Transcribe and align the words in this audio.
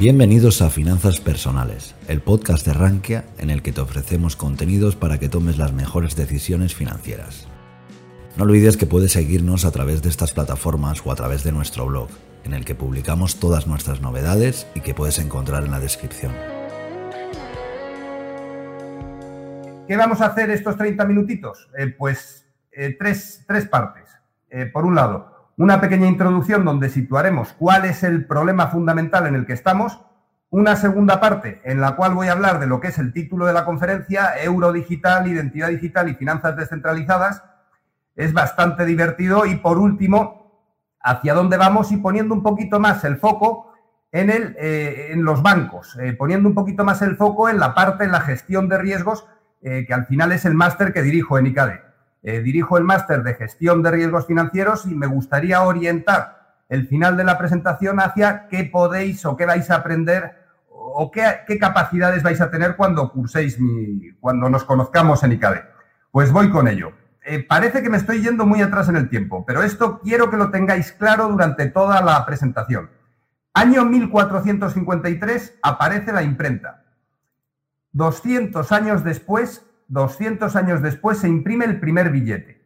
Bienvenidos 0.00 0.62
a 0.62 0.70
Finanzas 0.70 1.20
Personales, 1.20 1.94
el 2.08 2.20
podcast 2.20 2.66
de 2.66 2.72
Rankia 2.72 3.24
en 3.38 3.50
el 3.50 3.62
que 3.62 3.72
te 3.72 3.80
ofrecemos 3.80 4.34
contenidos 4.34 4.96
para 4.96 5.18
que 5.18 5.28
tomes 5.28 5.58
las 5.58 5.72
mejores 5.72 6.16
decisiones 6.16 6.74
financieras. 6.74 7.46
No 8.36 8.44
olvides 8.44 8.76
que 8.76 8.86
puedes 8.86 9.12
seguirnos 9.12 9.64
a 9.64 9.70
través 9.70 10.02
de 10.02 10.08
estas 10.08 10.32
plataformas 10.32 11.02
o 11.04 11.12
a 11.12 11.14
través 11.14 11.44
de 11.44 11.52
nuestro 11.52 11.86
blog, 11.86 12.08
en 12.44 12.54
el 12.54 12.64
que 12.64 12.74
publicamos 12.74 13.38
todas 13.38 13.66
nuestras 13.66 14.00
novedades 14.00 14.66
y 14.74 14.80
que 14.80 14.94
puedes 14.94 15.18
encontrar 15.18 15.64
en 15.64 15.70
la 15.70 15.78
descripción. 15.78 16.32
¿Qué 19.86 19.96
vamos 19.96 20.20
a 20.20 20.26
hacer 20.26 20.50
estos 20.50 20.76
30 20.76 21.04
minutitos? 21.04 21.68
Eh, 21.78 21.88
pues 21.88 22.46
eh, 22.72 22.96
tres, 22.98 23.44
tres, 23.46 23.68
partes. 23.68 24.08
Eh, 24.48 24.66
por 24.66 24.84
un 24.84 24.94
lado, 24.94 25.31
una 25.56 25.80
pequeña 25.80 26.06
introducción 26.06 26.64
donde 26.64 26.88
situaremos 26.88 27.52
cuál 27.54 27.84
es 27.84 28.02
el 28.02 28.26
problema 28.26 28.68
fundamental 28.68 29.26
en 29.26 29.34
el 29.34 29.46
que 29.46 29.52
estamos. 29.52 30.00
Una 30.50 30.76
segunda 30.76 31.20
parte 31.20 31.60
en 31.64 31.80
la 31.80 31.96
cual 31.96 32.14
voy 32.14 32.28
a 32.28 32.32
hablar 32.32 32.58
de 32.58 32.66
lo 32.66 32.80
que 32.80 32.88
es 32.88 32.98
el 32.98 33.12
título 33.12 33.46
de 33.46 33.52
la 33.52 33.64
conferencia, 33.64 34.42
Euro 34.42 34.72
Digital, 34.72 35.26
Identidad 35.26 35.68
Digital 35.68 36.08
y 36.08 36.14
Finanzas 36.14 36.56
Descentralizadas. 36.56 37.42
Es 38.16 38.32
bastante 38.32 38.84
divertido. 38.84 39.46
Y 39.46 39.56
por 39.56 39.78
último, 39.78 40.62
hacia 41.00 41.34
dónde 41.34 41.56
vamos 41.56 41.90
y 41.92 41.96
poniendo 41.96 42.34
un 42.34 42.42
poquito 42.42 42.80
más 42.80 43.04
el 43.04 43.16
foco 43.16 43.72
en, 44.10 44.28
el, 44.30 44.56
en 44.58 45.24
los 45.24 45.42
bancos, 45.42 45.96
poniendo 46.18 46.48
un 46.48 46.54
poquito 46.54 46.84
más 46.84 47.00
el 47.00 47.16
foco 47.16 47.48
en 47.48 47.58
la 47.58 47.74
parte, 47.74 48.04
en 48.04 48.12
la 48.12 48.20
gestión 48.20 48.68
de 48.68 48.76
riesgos 48.76 49.26
eh, 49.64 49.84
que 49.86 49.94
al 49.94 50.06
final 50.06 50.32
es 50.32 50.44
el 50.44 50.54
máster 50.54 50.92
que 50.92 51.02
dirijo 51.02 51.38
en 51.38 51.46
ICADE. 51.46 51.80
Eh, 52.22 52.40
dirijo 52.40 52.78
el 52.78 52.84
máster 52.84 53.22
de 53.22 53.34
gestión 53.34 53.82
de 53.82 53.90
riesgos 53.90 54.26
financieros 54.26 54.86
y 54.86 54.94
me 54.94 55.06
gustaría 55.06 55.62
orientar 55.62 56.56
el 56.68 56.86
final 56.86 57.16
de 57.16 57.24
la 57.24 57.36
presentación 57.36 57.98
hacia 58.00 58.46
qué 58.48 58.64
podéis 58.64 59.26
o 59.26 59.36
qué 59.36 59.44
vais 59.44 59.70
a 59.70 59.76
aprender 59.76 60.42
o 60.68 61.10
qué, 61.10 61.58
capacidades 61.58 62.22
vais 62.22 62.40
a 62.40 62.50
tener 62.50 62.76
cuando 62.76 63.10
curséis, 63.10 63.58
mi, 63.58 64.12
cuando 64.20 64.48
nos 64.48 64.64
conozcamos 64.64 65.22
en 65.22 65.32
ICADE. 65.32 65.64
Pues 66.10 66.30
voy 66.32 66.50
con 66.50 66.68
ello. 66.68 66.92
Eh, 67.24 67.42
parece 67.42 67.82
que 67.82 67.90
me 67.90 67.96
estoy 67.96 68.22
yendo 68.22 68.46
muy 68.46 68.62
atrás 68.62 68.88
en 68.88 68.96
el 68.96 69.08
tiempo, 69.08 69.44
pero 69.46 69.62
esto 69.62 70.00
quiero 70.00 70.30
que 70.30 70.36
lo 70.36 70.50
tengáis 70.50 70.92
claro 70.92 71.28
durante 71.28 71.66
toda 71.66 72.02
la 72.02 72.24
presentación. 72.26 72.90
Año 73.54 73.84
1453 73.84 75.58
aparece 75.62 76.12
la 76.12 76.22
imprenta. 76.22 76.84
200 77.92 78.72
años 78.72 79.04
después, 79.04 79.66
200 79.92 80.56
años 80.56 80.80
después 80.80 81.18
se 81.18 81.28
imprime 81.28 81.66
el 81.66 81.78
primer 81.78 82.10
billete. 82.10 82.62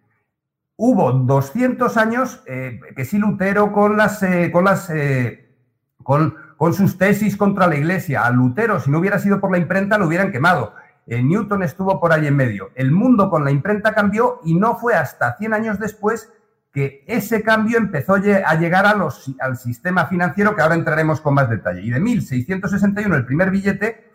Hubo 0.77 1.11
200 1.11 1.97
años 1.97 2.43
eh, 2.47 2.79
que 2.95 3.05
sí 3.05 3.19
Lutero 3.19 3.73
con 3.73 3.97
las, 3.97 4.23
eh, 4.23 4.51
con 4.53 4.65
las, 4.65 4.89
eh, 4.91 5.57
con, 6.05 6.35
sus 6.73 6.99
tesis 6.99 7.37
contra 7.37 7.67
la 7.67 7.75
Iglesia. 7.75 8.25
A 8.25 8.31
Lutero, 8.31 8.79
si 8.79 8.93
no 8.93 8.99
hubiera 9.01 9.19
sido 9.19 9.41
por 9.41 9.51
la 9.51 9.59
imprenta, 9.59 9.99
lo 9.99 10.07
hubieran 10.07 10.31
quemado. 10.31 10.75
Newton 11.07 11.63
estuvo 11.63 12.01
por 12.01 12.13
ahí 12.13 12.27
en 12.27 12.37
medio. 12.37 12.71
El 12.75 12.91
mundo 12.91 13.31
con 13.31 13.45
la 13.45 13.51
imprenta 13.51 13.95
cambió 13.95 14.41
y 14.45 14.55
no 14.55 14.77
fue 14.77 14.95
hasta 14.95 15.37
100 15.37 15.55
años 15.55 15.79
después 15.79 16.33
que 16.73 17.05
ese 17.07 17.43
cambio 17.43 17.79
empezó 17.79 18.15
a 18.15 18.55
llegar 18.57 18.87
al 18.87 19.57
sistema 19.57 20.07
financiero 20.07 20.55
que 20.55 20.63
ahora 20.63 20.75
entraremos 20.75 21.21
con 21.21 21.35
más 21.35 21.49
detalle. 21.49 21.81
Y 21.83 21.91
de 21.91 22.01
1661 22.01 23.15
el 23.15 23.25
primer 23.25 23.51
billete 23.51 24.11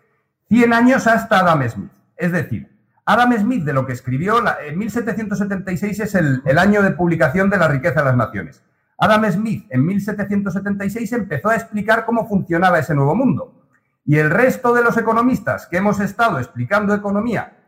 100 0.48 0.72
años 0.72 1.06
hasta 1.06 1.40
Adam 1.40 1.66
Smith. 1.68 1.92
Es 2.16 2.30
decir, 2.30 2.71
Adam 3.12 3.36
Smith, 3.38 3.62
de 3.64 3.74
lo 3.74 3.84
que 3.84 3.92
escribió, 3.92 4.42
en 4.66 4.78
1776 4.78 6.00
es 6.00 6.14
el, 6.14 6.58
año 6.58 6.82
de 6.82 6.92
publicación 6.92 7.50
de 7.50 7.58
La 7.58 7.68
riqueza 7.68 8.00
de 8.00 8.06
las 8.06 8.16
naciones. 8.16 8.64
Adam 8.96 9.30
Smith, 9.30 9.66
en 9.68 9.84
1776, 9.84 11.12
empezó 11.12 11.50
a 11.50 11.56
explicar 11.56 12.06
cómo 12.06 12.26
funcionaba 12.26 12.78
ese 12.78 12.94
nuevo 12.94 13.14
mundo. 13.14 13.68
Y 14.06 14.16
el 14.16 14.30
resto 14.30 14.72
de 14.72 14.82
los 14.82 14.96
economistas 14.96 15.66
que 15.66 15.76
hemos 15.76 16.00
estado 16.00 16.38
explicando 16.38 16.94
economía, 16.94 17.58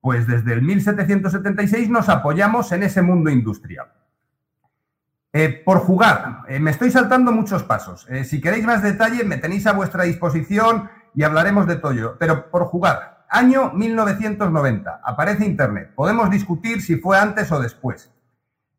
pues 0.00 0.28
desde 0.28 0.52
el 0.52 0.62
1776 0.62 1.90
nos 1.90 2.08
apoyamos 2.08 2.70
en 2.70 2.84
ese 2.84 3.02
mundo 3.02 3.30
industrial. 3.30 3.88
Eh, 5.32 5.60
por 5.64 5.80
jugar, 5.80 6.42
eh, 6.46 6.60
me 6.60 6.70
estoy 6.70 6.92
saltando 6.92 7.32
muchos 7.32 7.64
pasos. 7.64 8.06
Eh, 8.08 8.22
si 8.22 8.40
queréis 8.40 8.64
más 8.64 8.80
detalle, 8.80 9.24
me 9.24 9.38
tenéis 9.38 9.66
a 9.66 9.72
vuestra 9.72 10.04
disposición 10.04 10.88
y 11.16 11.24
hablaremos 11.24 11.66
de 11.66 11.76
todo 11.76 12.16
Pero 12.16 12.48
por 12.48 12.66
jugar, 12.66 13.17
año 13.28 13.72
1990, 13.72 15.00
aparece 15.04 15.44
Internet. 15.44 15.92
Podemos 15.94 16.30
discutir 16.30 16.82
si 16.82 16.96
fue 16.96 17.18
antes 17.18 17.50
o 17.52 17.60
después. 17.60 18.10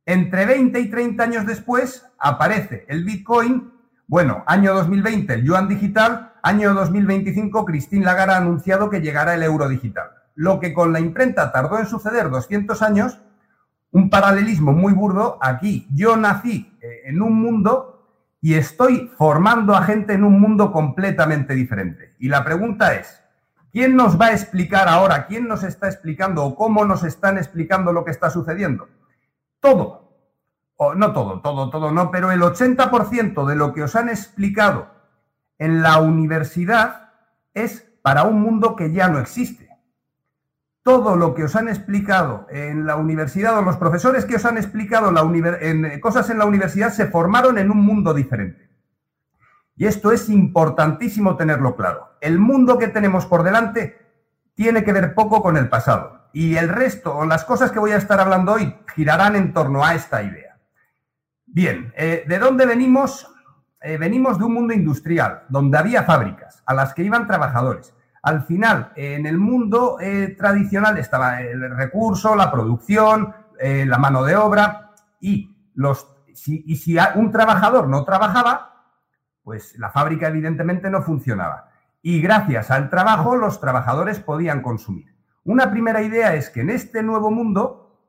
Entre 0.06 0.46
20 0.46 0.80
y 0.80 0.90
30 0.90 1.24
años 1.24 1.46
después 1.46 2.06
aparece 2.18 2.86
el 2.88 3.04
Bitcoin. 3.04 3.72
Bueno, 4.08 4.44
año 4.48 4.74
2020 4.74 5.34
el 5.36 5.44
yuan 5.44 5.68
digital, 5.68 6.34
año 6.42 6.74
2025 6.74 7.66
Christine 7.66 8.06
Lagarde 8.06 8.34
ha 8.34 8.38
anunciado 8.38 8.90
que 8.90 9.02
llegará 9.02 9.36
el 9.36 9.44
euro 9.44 9.70
digital. 9.70 10.10
Lo 10.34 10.60
que 10.60 10.74
con 10.74 10.94
la 10.94 11.00
imprenta 11.00 11.52
tardó 11.52 11.78
en 11.78 11.86
suceder 11.86 12.30
200 12.30 12.82
años, 12.82 13.20
un 13.92 14.10
paralelismo 14.10 14.72
muy 14.72 14.94
burdo, 14.94 15.38
aquí 15.42 15.88
yo 15.94 16.16
nací 16.16 16.76
eh, 16.82 17.02
en 17.06 17.22
un 17.22 17.34
mundo 17.34 18.00
y 18.42 18.54
estoy 18.54 19.12
formando 19.18 19.76
a 19.76 19.84
gente 19.84 20.14
en 20.14 20.24
un 20.24 20.40
mundo 20.40 20.72
completamente 20.72 21.54
diferente. 21.54 22.16
Y 22.20 22.30
la 22.30 22.44
pregunta 22.44 22.96
es, 22.96 23.22
¿quién 23.72 23.96
nos 23.96 24.20
va 24.20 24.28
a 24.28 24.34
explicar 24.34 24.88
ahora, 24.88 25.28
quién 25.28 25.48
nos 25.48 25.64
está 25.64 25.88
explicando 25.88 26.44
o 26.44 26.56
cómo 26.56 26.86
nos 26.86 27.04
están 27.04 27.38
explicando 27.38 27.92
lo 27.94 28.06
que 28.06 28.12
está 28.12 28.30
sucediendo? 28.30 28.88
Todo, 29.60 30.14
o 30.76 30.96
no 30.96 31.14
todo, 31.14 31.42
todo, 31.42 31.70
todo 31.70 31.92
no, 31.92 32.12
pero 32.12 32.32
el 32.32 32.42
80% 32.42 33.46
de 33.46 33.56
lo 33.56 33.74
que 33.74 33.84
os 33.84 33.96
han 33.96 34.10
explicado 34.10 34.88
en 35.58 35.82
la 35.82 36.00
universidad 36.00 37.12
es 37.54 37.86
para 38.02 38.24
un 38.24 38.42
mundo 38.42 38.76
que 38.76 38.92
ya 38.92 39.10
no 39.10 39.20
existe 39.20 39.70
todo 40.90 41.16
lo 41.16 41.36
que 41.36 41.44
os 41.44 41.56
han 41.56 41.68
explicado 41.68 42.48
en 42.50 42.88
la 42.88 42.96
universidad 42.96 43.58
o 43.60 43.62
los 43.62 43.78
profesores 43.78 44.26
que 44.26 44.38
os 44.38 44.46
han 44.46 44.58
explicado 44.58 45.14
en 45.62 46.00
cosas 46.00 46.30
en 46.30 46.40
la 46.40 46.46
universidad 46.46 46.92
se 46.92 47.06
formaron 47.06 47.60
en 47.60 47.70
un 47.70 47.78
mundo 47.78 48.14
diferente. 48.14 48.69
Y 49.80 49.88
esto 49.88 50.12
es 50.12 50.28
importantísimo 50.28 51.38
tenerlo 51.38 51.78
claro. 51.78 52.10
El 52.20 52.38
mundo 52.38 52.78
que 52.78 52.90
tenemos 52.90 53.26
por 53.26 53.44
delante 53.44 53.98
tiene 54.54 54.84
que 54.84 54.92
ver 54.92 55.16
poco 55.16 55.42
con 55.42 55.56
el 55.56 55.70
pasado. 55.70 56.28
Y 56.34 56.58
el 56.58 56.68
resto, 56.68 57.16
o 57.16 57.26
las 57.26 57.46
cosas 57.46 57.72
que 57.72 57.80
voy 57.80 57.92
a 57.92 57.98
estar 57.98 58.20
hablando 58.20 58.52
hoy, 58.52 58.76
girarán 58.94 59.38
en 59.38 59.54
torno 59.54 59.86
a 59.86 59.96
esta 59.96 60.22
idea. 60.22 60.58
Bien, 61.46 61.94
eh, 61.96 62.26
¿de 62.28 62.40
dónde 62.40 62.66
venimos? 62.66 63.34
Eh, 63.82 63.98
venimos 63.98 64.38
de 64.38 64.44
un 64.44 64.54
mundo 64.54 64.74
industrial, 64.74 65.44
donde 65.48 65.78
había 65.78 66.04
fábricas 66.04 66.62
a 66.66 66.74
las 66.74 66.94
que 66.94 67.04
iban 67.04 67.26
trabajadores 67.26 67.96
al 68.22 68.44
final, 68.44 68.92
en 68.98 69.26
el 69.26 69.38
mundo 69.38 69.98
eh, 70.02 70.36
tradicional 70.38 70.98
estaba 70.98 71.40
el 71.40 71.74
recurso, 71.74 72.36
la 72.36 72.52
producción, 72.52 73.34
la 73.62 73.98
mano 73.98 74.26
de 74.26 74.36
obra 74.36 74.92
y, 75.22 75.56
los, 75.74 76.06
y 76.46 76.76
si 76.76 76.98
un 77.16 77.32
trabajador 77.32 77.88
no 77.88 78.04
trabajaba, 78.04 78.79
pues 79.50 79.76
la 79.80 79.90
fábrica 79.90 80.28
evidentemente 80.28 80.92
no 80.92 81.02
funcionaba. 81.02 81.72
Y 82.04 82.22
gracias 82.22 82.70
al 82.70 82.92
trabajo 82.92 83.36
los 83.36 83.60
trabajadores 83.60 84.20
podían 84.20 84.62
consumir. 84.62 85.16
Una 85.44 85.72
primera 85.72 86.04
idea 86.04 86.36
es 86.36 86.52
que 86.52 86.62
en 86.62 86.70
este 86.70 87.02
nuevo 87.02 87.32
mundo 87.32 88.00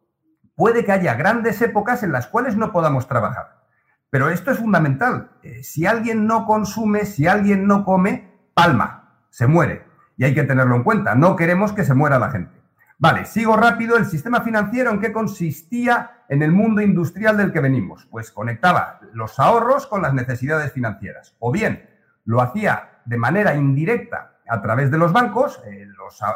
puede 0.55 0.85
que 0.85 0.93
haya 0.93 1.15
grandes 1.15 1.63
épocas 1.63 2.03
en 2.03 2.13
las 2.13 2.27
cuales 2.27 2.59
no 2.59 2.73
podamos 2.73 3.09
trabajar. 3.09 3.65
Pero 4.11 4.29
esto 4.29 4.51
es 4.51 4.59
fundamental. 4.59 5.31
Eh, 5.43 5.63
si 5.63 5.87
alguien 5.87 6.27
no 6.27 6.45
consume, 6.45 7.07
si 7.07 7.27
alguien 7.27 7.67
no 7.67 7.87
come, 7.87 8.35
palma, 8.53 9.23
se 9.31 9.47
muere 9.47 9.87
y 10.19 10.25
hay 10.25 10.35
que 10.35 10.45
tenerlo 10.45 10.77
en 10.77 10.83
cuenta. 10.83 11.15
No 11.15 11.37
queremos 11.37 11.73
que 11.73 11.85
se 11.85 11.95
muera 11.95 12.19
la 12.19 12.31
gente. 12.31 12.53
Vale, 12.99 13.25
sigo 13.25 13.57
rápido. 13.57 13.97
El 13.97 14.05
sistema 14.05 14.43
financiero, 14.43 14.91
¿en 14.91 15.01
qué 15.01 15.11
consistía 15.11 16.20
en 16.31 16.43
el 16.43 16.53
mundo 16.53 16.81
industrial 16.81 17.37
del 17.37 17.53
que 17.53 17.61
venimos? 17.61 18.07
Pues 18.09 18.31
conectaba 18.31 19.01
los 19.13 19.39
ahorros 19.41 19.89
con 19.89 20.01
las 20.01 20.15
necesidades 20.15 20.73
financieras. 20.73 21.35
O 21.41 21.51
bien 21.51 21.91
lo 22.25 22.41
hacía 22.41 23.01
de 23.05 23.19
manera 23.19 23.57
indirecta 23.57 24.39
a 24.49 24.63
través 24.63 24.93
de 24.93 24.99
los 24.99 25.13
bancos. 25.13 25.61
Eh, 25.67 25.89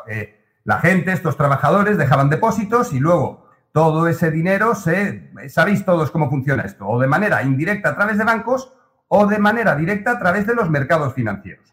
eh, 0.09 0.45
la 0.65 0.81
gente, 0.81 1.13
estos 1.13 1.37
trabajadores, 1.37 1.97
dejaban 1.97 2.29
depósitos 2.29 2.93
y 2.93 2.99
luego 2.99 3.49
todo 3.71 4.09
ese 4.09 4.33
dinero 4.33 4.75
se... 4.75 5.31
Sabéis 5.49 5.85
todos 5.85 6.11
cómo 6.11 6.29
funciona 6.29 6.65
esto. 6.65 6.89
O 6.89 7.01
de 7.01 7.07
manera 7.07 7.45
indirecta 7.45 7.91
a 7.91 7.95
través 7.95 8.19
de 8.19 8.25
bancos 8.25 8.75
o 9.07 9.29
de 9.29 9.39
manera 9.39 9.77
directa 9.77 10.11
a 10.11 10.19
través 10.19 10.45
de 10.45 10.57
los 10.57 10.71
mercados 10.71 11.15
financieros. 11.15 11.73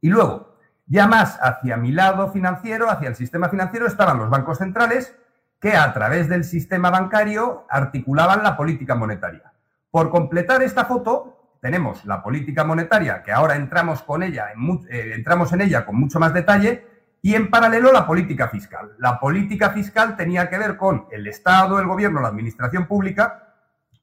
Y 0.00 0.08
luego, 0.08 0.56
ya 0.86 1.06
más 1.06 1.38
hacia 1.40 1.76
mi 1.76 1.92
lado 1.92 2.32
financiero, 2.32 2.90
hacia 2.90 3.08
el 3.08 3.14
sistema 3.14 3.48
financiero, 3.48 3.86
estaban 3.86 4.18
los 4.18 4.30
bancos 4.30 4.58
centrales 4.58 5.16
que 5.60 5.74
a 5.74 5.92
través 5.92 6.28
del 6.28 6.44
sistema 6.44 6.90
bancario 6.90 7.66
articulaban 7.68 8.42
la 8.42 8.56
política 8.56 8.94
monetaria. 8.94 9.52
Por 9.90 10.10
completar 10.10 10.62
esta 10.62 10.84
foto, 10.84 11.56
tenemos 11.60 12.04
la 12.04 12.22
política 12.22 12.64
monetaria, 12.64 13.22
que 13.22 13.32
ahora 13.32 13.56
entramos, 13.56 14.02
con 14.02 14.22
ella, 14.22 14.52
en, 14.52 14.80
eh, 14.90 15.12
entramos 15.14 15.52
en 15.52 15.62
ella 15.62 15.86
con 15.86 15.96
mucho 15.96 16.20
más 16.20 16.34
detalle, 16.34 16.86
y 17.22 17.34
en 17.34 17.50
paralelo 17.50 17.92
la 17.92 18.06
política 18.06 18.48
fiscal. 18.48 18.92
La 18.98 19.18
política 19.18 19.70
fiscal 19.70 20.16
tenía 20.16 20.48
que 20.48 20.58
ver 20.58 20.76
con 20.76 21.06
el 21.10 21.26
Estado, 21.26 21.80
el 21.80 21.86
gobierno, 21.86 22.20
la 22.20 22.28
administración 22.28 22.86
pública, 22.86 23.54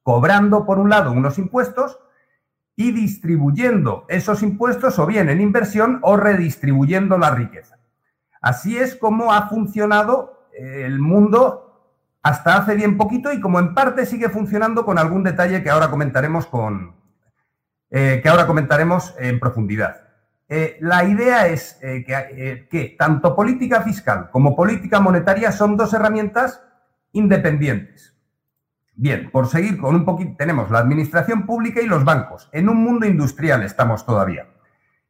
cobrando 0.01 0.65
por 0.65 0.79
un 0.79 0.89
lado 0.89 1.11
unos 1.11 1.37
impuestos 1.37 1.99
y 2.75 2.91
distribuyendo 2.91 4.05
esos 4.09 4.43
impuestos 4.43 4.99
o 4.99 5.05
bien 5.05 5.29
en 5.29 5.39
inversión 5.39 5.99
o 6.01 6.17
redistribuyendo 6.17 7.17
la 7.17 7.31
riqueza. 7.31 7.77
Así 8.41 8.77
es 8.77 8.95
como 8.95 9.31
ha 9.31 9.47
funcionado 9.47 10.32
el 10.57 10.99
mundo 10.99 12.17
hasta 12.21 12.57
hace 12.57 12.75
bien 12.75 12.97
poquito 12.97 13.31
y 13.33 13.41
como 13.41 13.59
en 13.59 13.73
parte 13.73 14.05
sigue 14.05 14.29
funcionando 14.29 14.85
con 14.85 14.97
algún 14.97 15.23
detalle 15.23 15.61
que 15.61 15.69
ahora 15.69 15.89
comentaremos 15.89 16.47
con 16.47 16.95
eh, 17.89 18.21
que 18.23 18.29
ahora 18.29 18.47
comentaremos 18.47 19.13
en 19.19 19.39
profundidad. 19.39 20.07
Eh, 20.49 20.77
la 20.81 21.03
idea 21.03 21.47
es 21.47 21.77
que, 21.81 22.67
que 22.69 22.95
tanto 22.97 23.35
política 23.35 23.81
fiscal 23.81 24.29
como 24.31 24.55
política 24.55 24.99
monetaria 24.99 25.51
son 25.51 25.77
dos 25.77 25.93
herramientas 25.93 26.63
independientes. 27.11 28.13
Bien, 28.95 29.31
por 29.31 29.47
seguir 29.47 29.79
con 29.79 29.95
un 29.95 30.05
poquito, 30.05 30.35
tenemos 30.37 30.69
la 30.69 30.79
administración 30.79 31.45
pública 31.45 31.81
y 31.81 31.87
los 31.87 32.03
bancos. 32.03 32.49
En 32.51 32.69
un 32.69 32.77
mundo 32.77 33.07
industrial 33.07 33.63
estamos 33.63 34.05
todavía. 34.05 34.47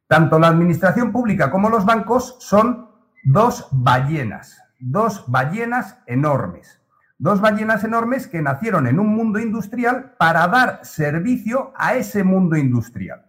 Tanto 0.06 0.38
la 0.38 0.48
administración 0.48 1.12
pública 1.12 1.50
como 1.50 1.68
los 1.68 1.84
bancos 1.84 2.36
son 2.40 2.88
dos 3.24 3.68
ballenas, 3.72 4.62
dos 4.78 5.24
ballenas 5.28 5.98
enormes. 6.06 6.80
Dos 7.18 7.40
ballenas 7.40 7.84
enormes 7.84 8.26
que 8.26 8.42
nacieron 8.42 8.86
en 8.86 8.98
un 8.98 9.08
mundo 9.08 9.38
industrial 9.38 10.14
para 10.18 10.46
dar 10.48 10.84
servicio 10.84 11.72
a 11.76 11.94
ese 11.94 12.24
mundo 12.24 12.56
industrial. 12.56 13.24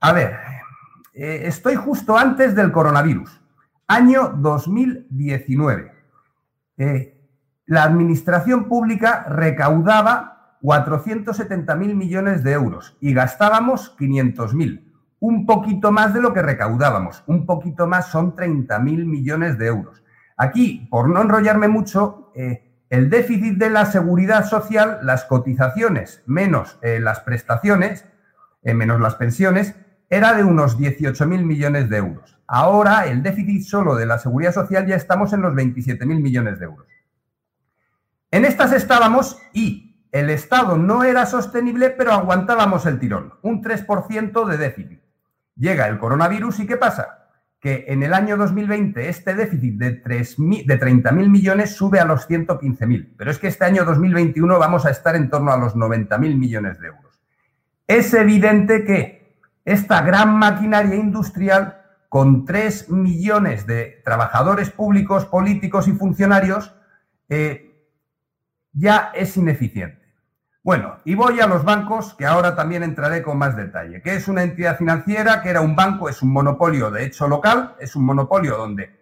A 0.00 0.12
ver, 0.12 0.36
eh, 1.12 1.42
estoy 1.44 1.76
justo 1.76 2.16
antes 2.16 2.54
del 2.54 2.72
coronavirus, 2.72 3.40
año 3.86 4.28
2019 4.36 6.00
la 7.66 7.84
administración 7.84 8.64
pública 8.64 9.26
recaudaba 9.28 10.56
470.000 10.62 11.94
millones 11.94 12.42
de 12.42 12.52
euros 12.52 12.96
y 13.00 13.12
gastábamos 13.12 13.96
500.000, 13.98 14.89
un 15.20 15.46
poquito 15.46 15.92
más 15.92 16.12
de 16.14 16.20
lo 16.20 16.32
que 16.32 16.42
recaudábamos, 16.42 17.22
un 17.26 17.46
poquito 17.46 17.86
más 17.86 18.08
son 18.08 18.34
30.000 18.34 19.04
millones 19.04 19.58
de 19.58 19.66
euros. 19.66 20.02
Aquí, 20.36 20.88
por 20.90 21.08
no 21.08 21.20
enrollarme 21.20 21.68
mucho, 21.68 22.32
eh, 22.34 22.70
el 22.88 23.10
déficit 23.10 23.58
de 23.58 23.70
la 23.70 23.84
seguridad 23.84 24.46
social, 24.46 24.98
las 25.02 25.24
cotizaciones 25.26 26.22
menos 26.26 26.78
eh, 26.82 26.98
las 26.98 27.20
prestaciones, 27.20 28.06
eh, 28.62 28.74
menos 28.74 29.00
las 29.00 29.14
pensiones, 29.14 29.76
era 30.08 30.32
de 30.32 30.42
unos 30.42 30.78
18.000 30.78 31.44
millones 31.44 31.88
de 31.90 31.98
euros. 31.98 32.38
Ahora 32.46 33.06
el 33.06 33.22
déficit 33.22 33.62
solo 33.62 33.94
de 33.94 34.06
la 34.06 34.18
seguridad 34.18 34.52
social 34.52 34.86
ya 34.86 34.96
estamos 34.96 35.32
en 35.34 35.42
los 35.42 35.54
27.000 35.54 36.20
millones 36.20 36.58
de 36.58 36.64
euros. 36.64 36.88
En 38.32 38.44
estas 38.44 38.72
estábamos 38.72 39.38
y 39.52 40.08
el 40.10 40.30
Estado 40.30 40.76
no 40.76 41.04
era 41.04 41.26
sostenible, 41.26 41.90
pero 41.90 42.12
aguantábamos 42.12 42.86
el 42.86 42.98
tirón, 42.98 43.34
un 43.42 43.62
3% 43.62 44.46
de 44.46 44.56
déficit. 44.56 45.00
Llega 45.60 45.88
el 45.88 45.98
coronavirus 45.98 46.60
y 46.60 46.66
¿qué 46.66 46.78
pasa? 46.78 47.28
Que 47.60 47.84
en 47.88 48.02
el 48.02 48.14
año 48.14 48.38
2020 48.38 49.10
este 49.10 49.34
déficit 49.34 49.74
de, 49.74 49.90
de 49.90 50.02
30.000 50.80 51.12
millones 51.28 51.76
sube 51.76 52.00
a 52.00 52.06
los 52.06 52.26
115.000, 52.26 53.12
pero 53.18 53.30
es 53.30 53.38
que 53.38 53.48
este 53.48 53.66
año 53.66 53.84
2021 53.84 54.58
vamos 54.58 54.86
a 54.86 54.90
estar 54.90 55.14
en 55.16 55.28
torno 55.28 55.52
a 55.52 55.58
los 55.58 55.76
90.000 55.76 56.34
millones 56.34 56.80
de 56.80 56.86
euros. 56.86 57.20
Es 57.86 58.14
evidente 58.14 58.84
que 58.84 59.36
esta 59.66 60.00
gran 60.00 60.38
maquinaria 60.38 60.94
industrial, 60.94 61.82
con 62.08 62.46
3 62.46 62.88
millones 62.88 63.66
de 63.66 64.00
trabajadores 64.02 64.70
públicos, 64.70 65.26
políticos 65.26 65.88
y 65.88 65.92
funcionarios, 65.92 66.74
eh, 67.28 67.86
ya 68.72 69.12
es 69.14 69.36
ineficiente. 69.36 69.99
Bueno, 70.62 70.98
y 71.04 71.14
voy 71.14 71.40
a 71.40 71.46
los 71.46 71.64
bancos, 71.64 72.14
que 72.14 72.26
ahora 72.26 72.54
también 72.54 72.82
entraré 72.82 73.22
con 73.22 73.38
más 73.38 73.56
detalle. 73.56 74.02
¿Qué 74.02 74.14
es 74.14 74.28
una 74.28 74.42
entidad 74.42 74.76
financiera? 74.76 75.42
Que 75.42 75.48
era 75.50 75.62
un 75.62 75.74
banco, 75.74 76.08
es 76.08 76.20
un 76.22 76.32
monopolio 76.32 76.90
de 76.90 77.04
hecho 77.04 77.28
local, 77.28 77.76
es 77.80 77.96
un 77.96 78.04
monopolio 78.04 78.56
donde 78.58 78.98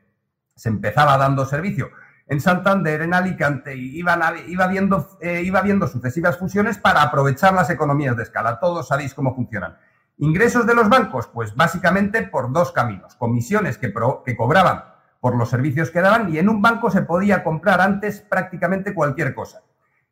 se 0.55 0.69
empezaba 0.69 1.17
dando 1.17 1.45
servicio 1.45 1.91
en 2.29 2.41
Santander, 2.41 3.01
en 3.01 3.15
Alicante, 3.15 3.75
iban 3.75 4.21
iba, 4.47 4.67
viendo, 4.67 5.09
eh, 5.21 5.43
iba 5.43 5.63
viendo 5.63 5.87
sucesivas 5.87 6.37
fusiones 6.37 6.77
para 6.77 7.03
aprovechar 7.03 7.55
las 7.55 7.71
economías 7.71 8.17
de 8.17 8.23
escala. 8.23 8.61
Todos 8.61 8.89
sabéis 8.89 9.15
cómo 9.15 9.35
funcionan. 9.35 9.79
Ingresos 10.19 10.67
de 10.67 10.75
los 10.75 10.91
bancos, 10.91 11.27
pues 11.29 11.57
básicamente 11.57 12.23
por 12.23 12.53
dos 12.53 12.73
caminos. 12.73 13.17
Comisiones 13.17 13.79
que, 13.79 13.93
que 14.27 14.37
cobraban 14.37 14.85
por 15.21 15.37
los 15.37 15.49
servicios 15.49 15.91
que 15.91 16.01
daban 16.01 16.33
y 16.33 16.39
en 16.39 16.51
un 16.51 16.61
banco 16.61 16.91
se 16.91 17.03
podía 17.03 17.43
comprar 17.43 17.81
antes 17.81 18.21
prácticamente 18.21 18.93
cualquier 18.93 19.35
cosa. 19.35 19.63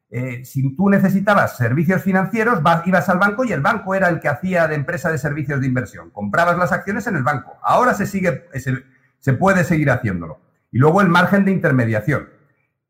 Eh, 0.08 0.44
si 0.44 0.76
tú 0.76 0.88
necesitabas 0.88 1.56
servicios 1.56 2.02
financieros, 2.02 2.60
ibas 2.84 3.08
al 3.08 3.18
banco 3.18 3.44
y 3.44 3.52
el 3.52 3.60
banco 3.60 3.94
era 3.94 4.08
el 4.08 4.20
que 4.20 4.28
hacía 4.28 4.68
de 4.68 4.76
empresa 4.76 5.10
de 5.10 5.18
servicios 5.18 5.60
de 5.60 5.66
inversión. 5.66 6.10
Comprabas 6.10 6.56
las 6.58 6.72
acciones 6.72 7.06
en 7.06 7.16
el 7.16 7.24
banco. 7.24 7.56
Ahora 7.62 7.94
se, 7.94 8.06
sigue, 8.06 8.44
se, 9.18 9.32
puede 9.34 9.64
seguir 9.64 9.90
haciéndolo. 9.90 10.40
Y 10.70 10.78
luego 10.78 11.00
el 11.00 11.08
margen 11.08 11.44
de 11.44 11.50
intermediación. 11.50 12.28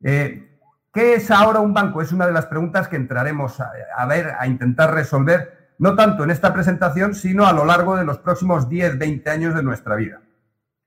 Eh, 0.02 0.60
¿Qué 0.92 1.14
es 1.14 1.30
ahora 1.30 1.60
un 1.60 1.74
banco? 1.74 2.02
Es 2.02 2.12
una 2.12 2.26
de 2.26 2.32
las 2.32 2.46
preguntas 2.46 2.88
que 2.88 2.96
entraremos 2.96 3.60
a, 3.60 3.70
a, 3.96 4.06
ver, 4.06 4.34
a 4.38 4.46
intentar 4.46 4.94
resolver, 4.94 5.72
no 5.78 5.94
tanto 5.94 6.24
en 6.24 6.30
esta 6.30 6.52
presentación, 6.52 7.14
sino 7.14 7.46
a 7.46 7.52
lo 7.52 7.64
largo 7.64 7.96
de 7.96 8.04
los 8.04 8.18
próximos 8.18 8.68
10, 8.68 8.98
20 8.98 9.30
años 9.30 9.54
de 9.54 9.62
nuestra 9.62 9.96
vida. 9.96 10.20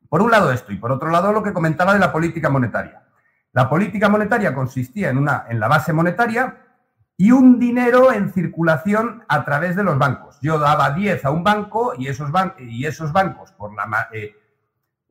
Por 0.09 0.21
un 0.23 0.31
lado 0.31 0.51
esto 0.51 0.71
y 0.71 0.77
por 0.77 0.91
otro 0.91 1.09
lado 1.09 1.31
lo 1.31 1.43
que 1.43 1.53
comentaba 1.53 1.93
de 1.93 1.99
la 1.99 2.11
política 2.11 2.49
monetaria. 2.49 3.03
La 3.51 3.69
política 3.69 4.09
monetaria 4.09 4.53
consistía 4.53 5.09
en, 5.09 5.17
una, 5.17 5.45
en 5.49 5.59
la 5.59 5.67
base 5.67 5.91
monetaria 5.91 6.57
y 7.17 7.31
un 7.31 7.59
dinero 7.59 8.13
en 8.13 8.31
circulación 8.31 9.23
a 9.27 9.43
través 9.43 9.75
de 9.75 9.83
los 9.83 9.97
bancos. 9.97 10.37
Yo 10.41 10.57
daba 10.57 10.91
10 10.91 11.25
a 11.25 11.31
un 11.31 11.43
banco 11.43 11.93
y 11.97 12.07
esos, 12.07 12.31
y 12.59 12.85
esos 12.85 13.11
bancos, 13.11 13.51
por 13.51 13.73
la, 13.75 14.07
eh, 14.13 14.35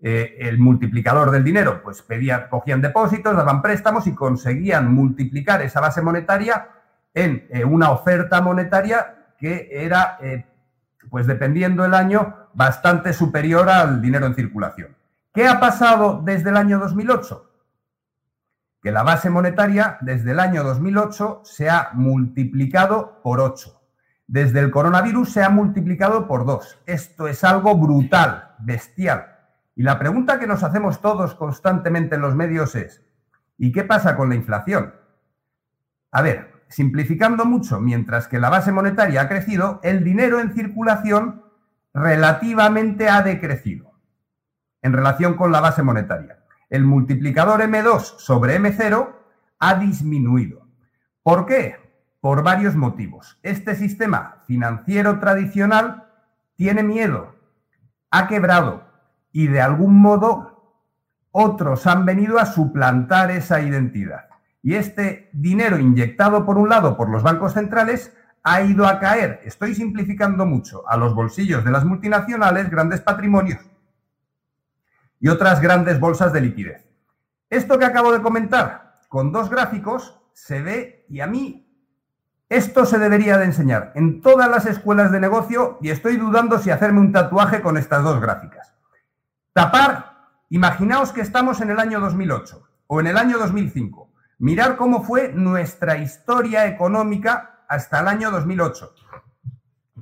eh, 0.00 0.36
el 0.40 0.58
multiplicador 0.58 1.30
del 1.30 1.44
dinero, 1.44 1.82
pues 1.82 2.00
pedían, 2.00 2.48
cogían 2.48 2.80
depósitos, 2.80 3.36
daban 3.36 3.60
préstamos 3.60 4.06
y 4.06 4.14
conseguían 4.14 4.90
multiplicar 4.90 5.60
esa 5.60 5.80
base 5.80 6.00
monetaria 6.00 6.68
en 7.12 7.46
eh, 7.50 7.64
una 7.64 7.90
oferta 7.90 8.40
monetaria 8.40 9.34
que 9.38 9.68
era, 9.70 10.18
pues 11.10 11.26
dependiendo 11.26 11.84
el 11.84 11.94
año, 11.94 12.48
bastante 12.54 13.12
superior 13.12 13.68
al 13.68 14.02
dinero 14.02 14.26
en 14.26 14.34
circulación. 14.34 14.96
¿Qué 15.32 15.46
ha 15.46 15.60
pasado 15.60 16.22
desde 16.24 16.50
el 16.50 16.56
año 16.56 16.80
2008? 16.80 17.47
Que 18.82 18.92
la 18.92 19.02
base 19.02 19.30
monetaria 19.30 19.98
desde 20.00 20.30
el 20.32 20.40
año 20.40 20.62
2008 20.62 21.42
se 21.44 21.68
ha 21.68 21.90
multiplicado 21.94 23.20
por 23.22 23.40
8. 23.40 23.80
Desde 24.26 24.60
el 24.60 24.70
coronavirus 24.70 25.32
se 25.32 25.42
ha 25.42 25.48
multiplicado 25.48 26.28
por 26.28 26.44
2. 26.44 26.82
Esto 26.86 27.28
es 27.28 27.42
algo 27.44 27.76
brutal, 27.76 28.54
bestial. 28.58 29.26
Y 29.74 29.82
la 29.82 29.98
pregunta 29.98 30.38
que 30.38 30.46
nos 30.46 30.62
hacemos 30.62 31.00
todos 31.00 31.34
constantemente 31.34 32.16
en 32.16 32.20
los 32.20 32.34
medios 32.34 32.74
es, 32.74 33.02
¿y 33.56 33.72
qué 33.72 33.84
pasa 33.84 34.16
con 34.16 34.28
la 34.28 34.34
inflación? 34.34 34.94
A 36.10 36.22
ver, 36.22 36.64
simplificando 36.68 37.44
mucho, 37.44 37.80
mientras 37.80 38.28
que 38.28 38.38
la 38.38 38.50
base 38.50 38.72
monetaria 38.72 39.22
ha 39.22 39.28
crecido, 39.28 39.80
el 39.82 40.04
dinero 40.04 40.40
en 40.40 40.52
circulación 40.54 41.44
relativamente 41.94 43.08
ha 43.08 43.22
decrecido 43.22 43.92
en 44.82 44.92
relación 44.92 45.34
con 45.34 45.52
la 45.52 45.60
base 45.60 45.82
monetaria. 45.82 46.37
El 46.70 46.84
multiplicador 46.84 47.60
M2 47.62 48.18
sobre 48.18 48.60
M0 48.60 49.08
ha 49.58 49.74
disminuido. 49.76 50.66
¿Por 51.22 51.46
qué? 51.46 51.76
Por 52.20 52.42
varios 52.42 52.76
motivos. 52.76 53.38
Este 53.42 53.74
sistema 53.74 54.42
financiero 54.46 55.18
tradicional 55.18 56.04
tiene 56.56 56.82
miedo, 56.82 57.36
ha 58.10 58.28
quebrado 58.28 58.84
y 59.32 59.46
de 59.46 59.60
algún 59.60 60.00
modo 60.00 60.82
otros 61.30 61.86
han 61.86 62.04
venido 62.04 62.38
a 62.38 62.46
suplantar 62.46 63.30
esa 63.30 63.60
identidad. 63.60 64.28
Y 64.62 64.74
este 64.74 65.30
dinero 65.32 65.78
inyectado 65.78 66.44
por 66.44 66.58
un 66.58 66.68
lado 66.68 66.96
por 66.96 67.08
los 67.08 67.22
bancos 67.22 67.54
centrales 67.54 68.14
ha 68.42 68.62
ido 68.62 68.86
a 68.86 68.98
caer, 68.98 69.40
estoy 69.44 69.74
simplificando 69.74 70.44
mucho, 70.46 70.88
a 70.88 70.96
los 70.96 71.14
bolsillos 71.14 71.64
de 71.64 71.70
las 71.70 71.84
multinacionales, 71.84 72.70
grandes 72.70 73.00
patrimonios 73.00 73.60
y 75.20 75.28
otras 75.28 75.60
grandes 75.60 76.00
bolsas 76.00 76.32
de 76.32 76.40
liquidez. 76.40 76.86
Esto 77.50 77.78
que 77.78 77.84
acabo 77.84 78.12
de 78.12 78.22
comentar 78.22 78.94
con 79.08 79.32
dos 79.32 79.50
gráficos 79.50 80.20
se 80.32 80.62
ve 80.62 81.06
y 81.08 81.20
a 81.20 81.26
mí 81.26 81.68
esto 82.48 82.86
se 82.86 82.98
debería 82.98 83.36
de 83.36 83.44
enseñar 83.44 83.92
en 83.94 84.22
todas 84.22 84.48
las 84.48 84.64
escuelas 84.64 85.12
de 85.12 85.20
negocio 85.20 85.78
y 85.82 85.90
estoy 85.90 86.16
dudando 86.16 86.58
si 86.58 86.70
hacerme 86.70 87.00
un 87.00 87.12
tatuaje 87.12 87.60
con 87.60 87.76
estas 87.76 88.02
dos 88.02 88.20
gráficas. 88.20 88.74
Tapar, 89.52 90.28
imaginaos 90.48 91.12
que 91.12 91.20
estamos 91.20 91.60
en 91.60 91.70
el 91.70 91.78
año 91.78 92.00
2008 92.00 92.62
o 92.86 93.00
en 93.00 93.06
el 93.08 93.18
año 93.18 93.38
2005. 93.38 94.10
Mirar 94.38 94.76
cómo 94.76 95.02
fue 95.02 95.32
nuestra 95.34 95.98
historia 95.98 96.66
económica 96.66 97.64
hasta 97.68 98.00
el 98.00 98.08
año 98.08 98.30
2008. 98.30 98.94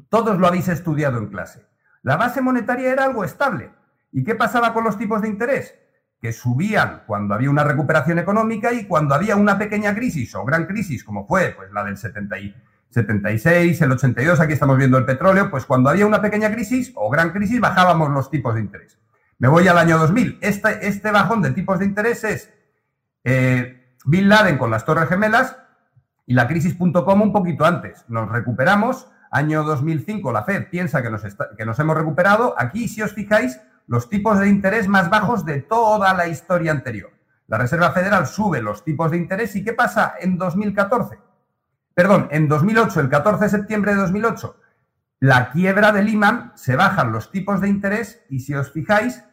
Todos 0.09 0.39
lo 0.39 0.47
habéis 0.47 0.69
estudiado 0.69 1.19
en 1.19 1.27
clase. 1.27 1.67
La 2.03 2.17
base 2.17 2.41
monetaria 2.41 2.93
era 2.93 3.05
algo 3.05 3.25
estable. 3.25 3.73
¿Y 4.13 4.25
qué 4.25 4.35
pasaba 4.35 4.73
con 4.73 4.85
los 4.85 4.99
tipos 4.99 5.23
de 5.23 5.29
interés? 5.29 5.75
Que 6.21 6.33
subían 6.33 7.03
cuando 7.07 7.35
había 7.35 7.51
una 7.51 7.65
recuperación 7.65 8.19
económica 8.19 8.73
y 8.73 8.87
cuando 8.87 9.15
había 9.15 9.37
una 9.37 9.59
pequeña 9.59 9.95
crisis 9.95 10.35
o 10.35 10.45
gran 10.45 10.67
crisis, 10.67 11.05
como 11.05 11.27
fue 11.27 11.55
pues, 11.57 11.71
la 11.73 11.85
del 11.85 11.97
76, 11.97 13.81
el 13.83 13.93
82, 13.93 14.41
aquí 14.41 14.53
estamos 14.55 14.79
viendo 14.79 14.99
el 14.99 15.05
petróleo, 15.05 15.51
pues 15.51 15.67
cuando 15.67 15.91
había 15.91 16.07
una 16.07 16.23
pequeña 16.23 16.51
crisis 16.53 16.93
o 16.95 17.11
gran 17.11 17.31
crisis 17.31 17.61
bajábamos 17.61 18.11
los 18.11 18.31
tipos 18.31 18.55
de 18.55 18.61
interés. 18.61 18.99
Me 19.39 19.49
voy 19.49 19.69
al 19.69 19.77
año 19.77 19.99
2000. 19.99 20.39
Este, 20.41 20.89
este 20.89 21.11
bajón 21.11 21.43
de 21.43 21.51
tipos 21.51 21.79
de 21.79 21.85
interés 21.85 22.25
es 22.25 22.53
eh, 23.25 23.97
Bin 24.07 24.29
Laden 24.29 24.57
con 24.57 24.71
las 24.71 24.85
Torres 24.85 25.09
Gemelas 25.09 25.59
y 26.27 26.35
la 26.35 26.49
crisis.com 26.49 27.21
un 27.21 27.33
poquito 27.33 27.65
antes. 27.65 28.05
Nos 28.09 28.31
recuperamos. 28.31 29.09
Año 29.31 29.65
2005, 29.65 30.33
la 30.33 30.45
Fed 30.45 30.69
piensa 30.71 31.03
que 31.03 31.11
nos, 31.11 31.23
que 31.23 31.67
nos 31.67 31.79
hemos 31.79 31.97
recuperado. 31.97 32.55
Aquí, 32.57 32.89
si 32.89 33.03
os 33.03 33.13
fijáis, 33.13 33.61
los 33.87 34.09
tipos 34.09 34.39
de 34.39 34.49
interés 34.49 34.89
más 34.89 35.11
bajos 35.11 35.45
de 35.45 35.63
toda 35.63 36.15
la 36.15 36.27
historia 36.27 36.73
anterior. 36.73 37.11
La 37.47 37.59
Reserva 37.59 37.93
Federal 37.93 38.27
sube 38.27 38.61
los 38.61 38.85
tipos 38.85 39.11
de 39.11 39.17
interés 39.17 39.55
y 39.55 39.65
¿qué 39.65 39.73
pasa 39.73 40.15
en 40.21 40.37
2014? 40.37 41.19
Perdón, 41.95 42.29
en 42.31 42.49
2008, 42.49 43.01
el 43.01 43.09
14 43.09 43.45
de 43.45 43.51
septiembre 43.51 43.95
de 43.95 44.01
2008, 44.01 44.57
la 45.21 45.51
quiebra 45.51 45.93
de 45.93 46.03
Lehman, 46.03 46.53
se 46.57 46.77
bajan 46.77 47.13
los 47.13 47.31
tipos 47.31 47.61
de 47.61 47.69
interés 47.69 48.25
y 48.29 48.41
si 48.41 48.55
os 48.55 48.73
fijáis, 48.73 49.25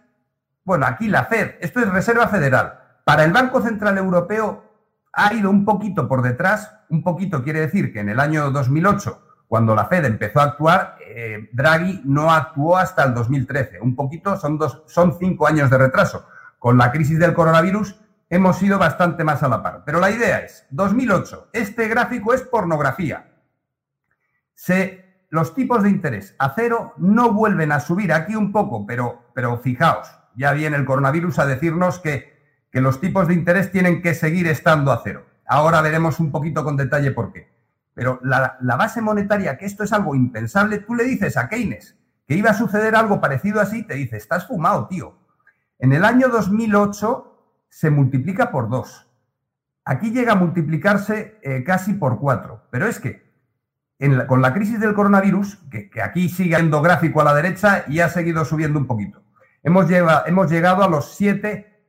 bueno, 0.63 0.85
aquí 0.85 1.07
la 1.07 1.25
Fed, 1.25 1.55
esto 1.59 1.79
es 1.79 1.89
Reserva 1.89 2.27
Federal. 2.27 2.79
Para 3.03 3.25
el 3.25 3.33
Banco 3.33 3.61
Central 3.61 3.97
Europeo 3.97 4.63
ha 5.11 5.33
ido 5.33 5.49
un 5.49 5.65
poquito 5.65 6.07
por 6.07 6.21
detrás, 6.21 6.73
un 6.89 7.03
poquito 7.03 7.43
quiere 7.43 7.59
decir 7.59 7.91
que 7.91 7.99
en 7.99 8.09
el 8.09 8.19
año 8.19 8.49
2008, 8.51 9.32
cuando 9.53 9.75
la 9.75 9.85
Fed 9.85 10.03
empezó 10.05 10.39
a 10.39 10.45
actuar, 10.45 10.97
eh, 11.05 11.47
Draghi 11.53 12.01
no 12.05 12.33
actuó 12.33 12.75
hasta 12.75 13.03
el 13.03 13.13
2013. 13.13 13.81
Un 13.81 13.95
poquito, 13.95 14.35
son, 14.35 15.19
cinco 15.19 15.45
años 15.45 15.69
de 15.69 15.77
retraso. 15.77 16.25
Con 16.57 16.75
la 16.75 16.91
crisis 16.91 17.19
del 17.19 17.35
coronavirus 17.35 18.01
hemos 18.31 18.59
ido 18.63 18.79
bastante 18.79 19.23
más 19.23 19.43
a 19.43 19.47
la 19.47 19.61
par. 19.61 19.83
Pero 19.85 19.99
la 19.99 20.09
idea 20.09 20.39
es, 20.39 20.65
2008, 20.71 21.49
este 21.53 21.87
gráfico 21.87 22.33
es 22.33 22.41
pornografía. 22.41 23.31
Se, 24.55 25.27
los 25.29 25.53
tipos 25.53 25.83
de 25.83 25.91
interés 25.91 26.35
a 26.39 26.55
cero 26.55 26.95
no 26.97 27.31
vuelven 27.31 27.71
a 27.73 27.79
subir 27.79 28.11
aquí 28.11 28.35
un 28.35 28.51
poco, 28.51 28.87
pero, 28.87 29.21
pero 29.35 29.59
fijaos, 29.59 30.09
ya 30.35 30.53
viene 30.53 30.77
el 30.77 30.85
coronavirus 30.85 31.37
a 31.37 31.45
decirnos 31.45 31.99
que, 31.99 32.41
que 32.71 32.81
los 32.81 32.99
tipos 32.99 33.27
de 33.27 33.35
interés 33.35 33.71
tienen 33.71 34.01
que 34.01 34.15
seguir 34.15 34.47
estando 34.47 34.91
a 34.91 35.01
cero. 35.03 35.27
Ahora 35.45 35.79
veremos 35.81 36.19
un 36.19 36.31
poquito 36.31 36.63
con 36.63 36.75
detalle 36.75 37.11
por 37.11 37.31
qué. 37.31 37.52
Pero 37.93 38.19
la, 38.23 38.57
la, 38.61 38.75
base 38.75 39.01
monetaria, 39.01 39.57
que 39.57 39.65
esto 39.65 39.83
es 39.83 39.93
algo 39.93 40.15
impensable, 40.15 40.79
tú 40.79 40.95
le 40.95 41.03
dices 41.03 41.37
a 41.37 41.47
Keynes 41.47 41.95
que 42.27 42.35
iba 42.35 42.51
a 42.51 42.55
suceder 42.55 42.95
algo 42.95 43.19
parecido 43.19 43.59
así, 43.59 43.83
te 43.83 43.95
dice, 43.95 44.17
estás 44.17 44.47
fumado, 44.47 44.87
tío. 44.87 45.17
En 45.79 45.91
el 45.91 46.05
año 46.05 46.29
2008 46.29 47.33
se 47.69 47.89
multiplica 47.89 48.51
por 48.51 48.69
dos. 48.69 49.09
Aquí 49.85 50.11
llega 50.11 50.33
a 50.33 50.37
multiplicarse 50.37 51.39
eh, 51.41 51.63
casi 51.65 51.93
por 51.93 52.19
cuatro. 52.19 52.67
Pero 52.71 52.87
es 52.87 52.99
que 52.99 53.23
con 54.27 54.41
la 54.41 54.53
crisis 54.53 54.79
del 54.79 54.93
coronavirus, 54.93 55.57
que, 55.69 55.89
aquí 56.01 56.29
sigue 56.29 56.55
siendo 56.55 56.81
gráfico 56.81 57.21
a 57.21 57.23
la 57.23 57.33
derecha 57.33 57.85
y 57.87 57.99
ha 57.99 58.09
seguido 58.09 58.43
subiendo 58.43 58.77
un 58.77 58.87
poquito, 58.87 59.23
hemos, 59.61 59.89
hemos 60.25 60.51
llegado 60.51 60.83
a 60.83 60.89
los 60.89 61.15
7 61.15 61.85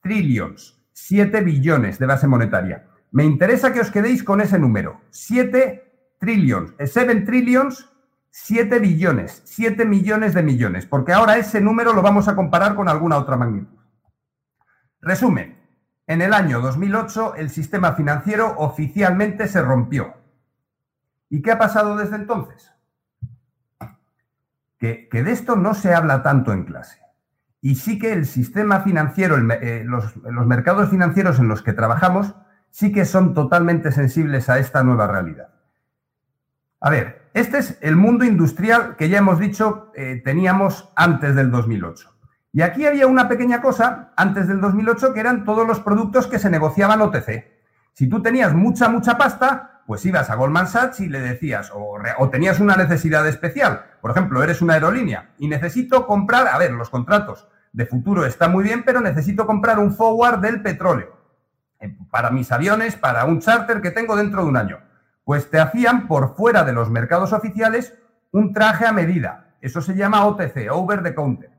trillions, 0.00 0.82
7 0.92 1.40
billones 1.42 1.98
de 1.98 2.06
base 2.06 2.26
monetaria. 2.26 2.86
Me 3.10 3.24
interesa 3.24 3.72
que 3.72 3.80
os 3.80 3.90
quedéis 3.90 4.22
con 4.22 4.40
ese 4.40 4.58
número. 4.58 5.00
7 5.10 6.16
trillions, 6.18 6.74
7 6.78 7.12
eh, 7.12 7.20
trillions, 7.22 7.90
7 8.30 8.78
billones, 8.78 9.42
7 9.44 9.84
millones 9.84 10.34
de 10.34 10.42
millones, 10.42 10.86
porque 10.86 11.12
ahora 11.12 11.38
ese 11.38 11.60
número 11.60 11.92
lo 11.92 12.02
vamos 12.02 12.28
a 12.28 12.36
comparar 12.36 12.74
con 12.74 12.88
alguna 12.88 13.16
otra 13.16 13.36
magnitud. 13.36 13.78
Resumen, 15.00 15.58
en 16.06 16.22
el 16.22 16.34
año 16.34 16.60
2008 16.60 17.36
el 17.36 17.50
sistema 17.50 17.92
financiero 17.92 18.54
oficialmente 18.58 19.48
se 19.48 19.62
rompió. 19.62 20.14
¿Y 21.30 21.42
qué 21.42 21.52
ha 21.52 21.58
pasado 21.58 21.96
desde 21.96 22.16
entonces? 22.16 22.72
Que, 24.78 25.08
de 25.10 25.32
esto 25.32 25.56
no 25.56 25.74
se 25.74 25.94
habla 25.94 26.22
tanto 26.22 26.52
en 26.52 26.64
clase. 26.64 27.00
Y 27.60 27.74
sí 27.74 27.98
que 27.98 28.12
el 28.12 28.26
sistema 28.26 28.80
financiero, 28.80 29.36
eh, 29.36 29.82
los, 29.84 30.16
los 30.16 30.46
mercados 30.46 30.90
financieros 30.90 31.40
en 31.40 31.48
los 31.48 31.62
que 31.62 31.72
trabajamos, 31.72 32.34
sí 32.70 32.92
que 32.92 33.04
son 33.04 33.34
totalmente 33.34 33.92
sensibles 33.92 34.48
a 34.48 34.58
esta 34.58 34.82
nueva 34.82 35.06
realidad. 35.06 35.48
A 36.80 36.90
ver, 36.90 37.30
este 37.34 37.58
es 37.58 37.78
el 37.80 37.96
mundo 37.96 38.24
industrial 38.24 38.96
que 38.96 39.08
ya 39.08 39.18
hemos 39.18 39.38
dicho 39.38 39.90
eh, 39.94 40.22
teníamos 40.24 40.88
antes 40.94 41.34
del 41.34 41.50
2008. 41.50 42.14
Y 42.52 42.62
aquí 42.62 42.86
había 42.86 43.06
una 43.06 43.28
pequeña 43.28 43.60
cosa 43.60 44.12
antes 44.16 44.48
del 44.48 44.60
2008 44.60 45.12
que 45.12 45.20
eran 45.20 45.44
todos 45.44 45.66
los 45.66 45.80
productos 45.80 46.26
que 46.26 46.38
se 46.38 46.50
negociaban 46.50 47.00
OTC. 47.00 47.44
Si 47.92 48.08
tú 48.08 48.22
tenías 48.22 48.54
mucha, 48.54 48.88
mucha 48.88 49.18
pasta, 49.18 49.82
pues 49.86 50.04
ibas 50.06 50.30
a 50.30 50.36
Goldman 50.36 50.68
Sachs 50.68 51.00
y 51.00 51.08
le 51.08 51.20
decías, 51.20 51.72
o, 51.74 52.28
tenías 52.30 52.60
una 52.60 52.76
necesidad 52.76 53.26
especial. 53.26 53.84
Por 54.00 54.12
ejemplo, 54.12 54.42
eres 54.42 54.62
una 54.62 54.74
aerolínea 54.74 55.30
y 55.38 55.48
necesito 55.48 56.06
comprar, 56.06 56.46
a 56.48 56.58
ver, 56.58 56.72
los 56.72 56.90
contratos 56.90 57.48
de 57.72 57.86
futuro 57.86 58.24
están 58.24 58.52
muy 58.52 58.64
bien, 58.64 58.82
pero 58.84 59.00
necesito 59.00 59.46
comprar 59.46 59.78
un 59.78 59.94
forward 59.94 60.40
del 60.40 60.62
petróleo 60.62 61.17
para 62.10 62.30
mis 62.30 62.50
aviones, 62.52 62.96
para 62.96 63.24
un 63.24 63.40
charter 63.40 63.80
que 63.80 63.90
tengo 63.90 64.16
dentro 64.16 64.42
de 64.42 64.48
un 64.48 64.56
año. 64.56 64.80
Pues 65.24 65.50
te 65.50 65.60
hacían 65.60 66.08
por 66.08 66.36
fuera 66.36 66.64
de 66.64 66.72
los 66.72 66.90
mercados 66.90 67.32
oficiales 67.32 67.94
un 68.32 68.52
traje 68.52 68.86
a 68.86 68.92
medida. 68.92 69.56
Eso 69.60 69.80
se 69.80 69.94
llama 69.94 70.24
OTC, 70.24 70.68
Over 70.70 71.02
the 71.02 71.14
Counter 71.14 71.58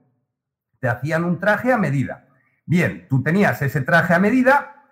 te 0.80 0.88
hacían 0.88 1.24
un 1.26 1.40
traje 1.40 1.72
a 1.72 1.78
medida. 1.78 2.28
Bien, 2.66 3.08
tú 3.10 3.22
tenías 3.22 3.62
ese 3.62 3.82
traje 3.82 4.14
a 4.14 4.20
medida, 4.20 4.86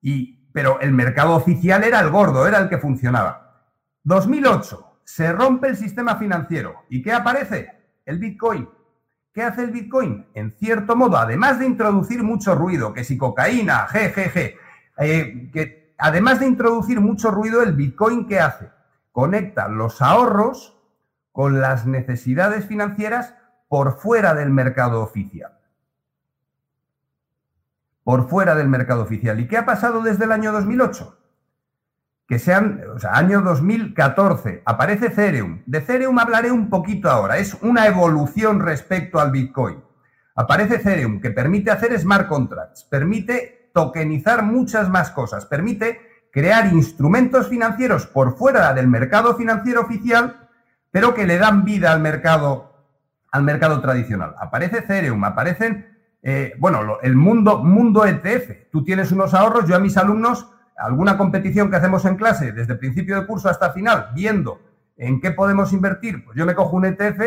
y, 0.00 0.48
pero 0.52 0.80
el 0.80 0.92
mercado 0.92 1.34
oficial 1.34 1.84
era 1.84 2.00
el 2.00 2.10
gordo, 2.10 2.46
era 2.46 2.58
el 2.58 2.68
que 2.68 2.78
funcionaba. 2.78 3.70
2008, 4.04 5.00
se 5.04 5.32
rompe 5.32 5.68
el 5.68 5.76
sistema 5.76 6.16
financiero. 6.16 6.84
¿Y 6.88 7.02
qué 7.02 7.12
aparece? 7.12 7.70
El 8.04 8.18
Bitcoin. 8.18 8.68
¿Qué 9.32 9.42
hace 9.42 9.62
el 9.62 9.70
Bitcoin? 9.70 10.26
En 10.34 10.56
cierto 10.58 10.96
modo, 10.96 11.16
además 11.16 11.58
de 11.58 11.66
introducir 11.66 12.22
mucho 12.22 12.54
ruido, 12.54 12.92
que 12.92 13.04
si 13.04 13.16
cocaína, 13.16 13.86
jejeje, 13.88 14.56
eh, 14.98 15.50
que 15.52 15.94
además 15.98 16.40
de 16.40 16.46
introducir 16.46 17.00
mucho 17.00 17.30
ruido, 17.30 17.62
el 17.62 17.72
Bitcoin, 17.72 18.26
¿qué 18.26 18.40
hace? 18.40 18.70
Conecta 19.12 19.68
los 19.68 20.02
ahorros 20.02 20.76
con 21.32 21.60
las 21.60 21.86
necesidades 21.86 22.66
financieras 22.66 23.34
por 23.68 23.98
fuera 23.98 24.34
del 24.34 24.50
mercado 24.50 25.02
oficial. 25.02 25.52
Por 28.02 28.28
fuera 28.28 28.54
del 28.54 28.68
mercado 28.68 29.02
oficial. 29.02 29.38
¿Y 29.38 29.46
qué 29.46 29.58
ha 29.58 29.66
pasado 29.66 30.02
desde 30.02 30.24
el 30.24 30.32
año 30.32 30.52
2008? 30.52 31.16
Que 32.26 32.38
sean, 32.38 32.82
o 32.94 32.98
sea, 32.98 33.16
año 33.16 33.40
2014, 33.42 34.62
aparece 34.64 35.06
Ethereum. 35.06 35.62
De 35.66 35.78
Ethereum 35.78 36.18
hablaré 36.18 36.50
un 36.50 36.68
poquito 36.70 37.10
ahora. 37.10 37.38
Es 37.38 37.54
una 37.62 37.86
evolución 37.86 38.60
respecto 38.60 39.20
al 39.20 39.30
Bitcoin. 39.30 39.82
Aparece 40.34 40.76
Ethereum, 40.76 41.20
que 41.20 41.30
permite 41.30 41.70
hacer 41.70 41.98
smart 41.98 42.28
contracts, 42.28 42.84
permite 42.84 43.57
tokenizar 43.78 44.42
muchas 44.42 44.90
más 44.90 45.12
cosas, 45.12 45.46
permite 45.46 46.00
crear 46.32 46.66
instrumentos 46.72 47.46
financieros 47.46 48.06
por 48.06 48.36
fuera 48.36 48.74
del 48.74 48.88
mercado 48.88 49.36
financiero 49.36 49.82
oficial, 49.82 50.48
pero 50.90 51.14
que 51.14 51.24
le 51.24 51.38
dan 51.38 51.64
vida 51.64 51.92
al 51.92 52.00
mercado 52.00 52.68
al 53.30 53.44
mercado 53.44 53.80
tradicional. 53.80 54.34
Aparece 54.40 54.78
Ethereum, 54.78 55.22
aparecen, 55.22 55.96
eh, 56.22 56.54
bueno, 56.58 56.98
el 57.02 57.14
mundo, 57.14 57.62
mundo 57.62 58.04
ETF. 58.04 58.68
Tú 58.72 58.82
tienes 58.82 59.12
unos 59.12 59.32
ahorros, 59.32 59.68
yo 59.68 59.76
a 59.76 59.78
mis 59.78 59.96
alumnos, 59.96 60.48
alguna 60.76 61.16
competición 61.16 61.70
que 61.70 61.76
hacemos 61.76 62.04
en 62.04 62.16
clase, 62.16 62.50
desde 62.50 62.74
principio 62.74 63.20
de 63.20 63.26
curso 63.26 63.48
hasta 63.48 63.72
final, 63.72 64.08
viendo 64.12 64.60
en 64.96 65.20
qué 65.20 65.30
podemos 65.30 65.72
invertir, 65.72 66.24
pues 66.24 66.36
yo 66.36 66.44
me 66.44 66.56
cojo 66.56 66.74
un 66.74 66.86
ETF 66.86 67.20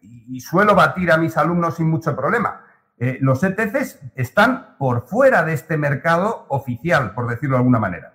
y, 0.00 0.40
suelo 0.40 0.74
batir 0.74 1.12
a 1.12 1.18
mis 1.18 1.36
alumnos 1.36 1.74
sin 1.74 1.90
mucho 1.90 2.16
problema. 2.16 2.62
Eh, 3.00 3.18
los 3.20 3.42
ETFs 3.42 4.00
están 4.14 4.76
por 4.78 5.06
fuera 5.06 5.44
de 5.44 5.54
este 5.54 5.76
mercado 5.76 6.46
oficial, 6.48 7.14
por 7.14 7.28
decirlo 7.28 7.56
de 7.56 7.58
alguna 7.58 7.78
manera. 7.78 8.14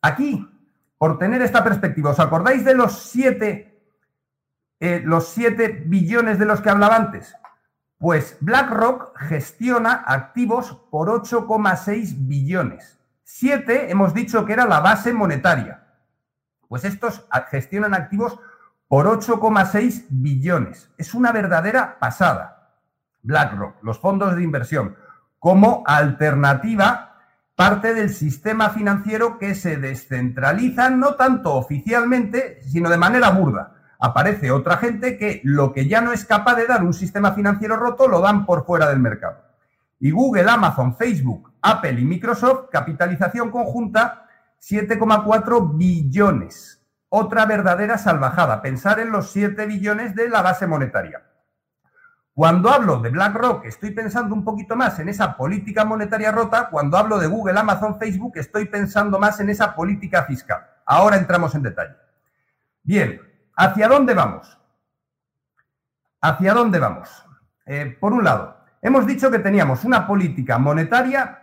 Aquí, 0.00 0.48
por 0.98 1.18
tener 1.18 1.42
esta 1.42 1.64
perspectiva, 1.64 2.10
¿os 2.10 2.20
acordáis 2.20 2.64
de 2.64 2.74
los 2.74 3.02
siete 3.02 3.74
eh, 4.80 5.00
los 5.02 5.28
7 5.28 5.84
billones 5.86 6.38
de 6.38 6.44
los 6.44 6.60
que 6.60 6.68
hablaba 6.68 6.96
antes? 6.96 7.34
Pues 7.96 8.36
BlackRock 8.40 9.18
gestiona 9.18 10.04
activos 10.06 10.72
por 10.90 11.08
8,6 11.08 12.26
billones. 12.26 12.98
7 13.22 13.90
hemos 13.90 14.12
dicho 14.12 14.44
que 14.44 14.52
era 14.52 14.66
la 14.66 14.80
base 14.80 15.14
monetaria. 15.14 15.84
Pues 16.68 16.84
estos 16.84 17.26
gestionan 17.50 17.94
activos 17.94 18.38
por 18.88 19.06
8,6 19.06 20.06
billones. 20.10 20.90
Es 20.98 21.14
una 21.14 21.32
verdadera 21.32 21.98
pasada. 21.98 22.53
BlackRock, 23.24 23.82
los 23.82 23.98
fondos 23.98 24.36
de 24.36 24.42
inversión, 24.42 24.96
como 25.38 25.82
alternativa 25.86 27.16
parte 27.56 27.94
del 27.94 28.10
sistema 28.10 28.70
financiero 28.70 29.38
que 29.38 29.54
se 29.54 29.76
descentraliza 29.76 30.90
no 30.90 31.14
tanto 31.14 31.54
oficialmente, 31.54 32.60
sino 32.62 32.88
de 32.88 32.96
manera 32.96 33.30
burda 33.30 33.74
aparece 34.04 34.50
otra 34.50 34.76
gente 34.76 35.16
que 35.16 35.40
lo 35.44 35.72
que 35.72 35.88
ya 35.88 36.02
no 36.02 36.12
es 36.12 36.26
capaz 36.26 36.56
de 36.56 36.66
dar 36.66 36.84
un 36.84 36.92
sistema 36.92 37.32
financiero 37.32 37.76
roto 37.76 38.06
lo 38.06 38.20
dan 38.20 38.44
por 38.44 38.66
fuera 38.66 38.88
del 38.88 39.00
mercado. 39.00 39.38
Y 39.98 40.10
Google, 40.10 40.50
Amazon, 40.50 40.94
Facebook, 40.94 41.52
Apple 41.62 41.98
y 41.98 42.04
Microsoft, 42.04 42.68
capitalización 42.70 43.50
conjunta 43.50 44.26
7,4 44.60 45.76
billones. 45.76 46.82
otra 47.08 47.46
verdadera 47.46 47.96
salvajada, 47.96 48.60
pensar 48.60 48.98
en 48.98 49.12
los 49.12 49.30
7 49.30 49.66
billones 49.66 50.16
de 50.16 50.28
la 50.28 50.42
base 50.42 50.66
monetaria. 50.66 51.22
Cuando 52.34 52.68
hablo 52.68 52.98
de 52.98 53.10
BlackRock, 53.10 53.64
estoy 53.64 53.92
pensando 53.92 54.34
un 54.34 54.42
poquito 54.42 54.74
más 54.74 54.98
en 54.98 55.08
esa 55.08 55.36
política 55.36 55.84
monetaria 55.84 56.32
rota. 56.32 56.68
Cuando 56.68 56.98
hablo 56.98 57.16
de 57.18 57.28
Google, 57.28 57.60
Amazon, 57.60 57.96
Facebook, 57.96 58.32
estoy 58.34 58.64
pensando 58.64 59.20
más 59.20 59.38
en 59.38 59.50
esa 59.50 59.72
política 59.72 60.24
fiscal. 60.24 60.66
Ahora 60.84 61.16
entramos 61.16 61.54
en 61.54 61.62
detalle. 61.62 61.94
Bien, 62.82 63.20
¿hacia 63.54 63.86
dónde 63.86 64.14
vamos? 64.14 64.58
¿Hacia 66.20 66.54
dónde 66.54 66.80
vamos? 66.80 67.24
Eh, 67.66 67.96
por 68.00 68.12
un 68.12 68.24
lado, 68.24 68.56
hemos 68.82 69.06
dicho 69.06 69.30
que 69.30 69.38
teníamos 69.38 69.84
una 69.84 70.04
política 70.04 70.58
monetaria 70.58 71.40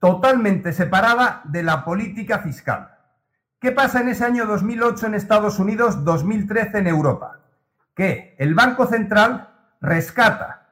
totalmente 0.00 0.72
separada 0.72 1.40
de 1.44 1.62
la 1.62 1.84
política 1.84 2.40
fiscal. 2.40 2.98
¿Qué 3.60 3.70
pasa 3.70 4.00
en 4.00 4.08
ese 4.08 4.24
año 4.24 4.44
2008 4.44 5.06
en 5.06 5.14
Estados 5.14 5.60
Unidos, 5.60 6.04
2013 6.04 6.78
en 6.78 6.88
Europa? 6.88 7.38
Que 7.94 8.34
el 8.40 8.54
Banco 8.54 8.86
Central 8.86 9.53
rescata, 9.84 10.70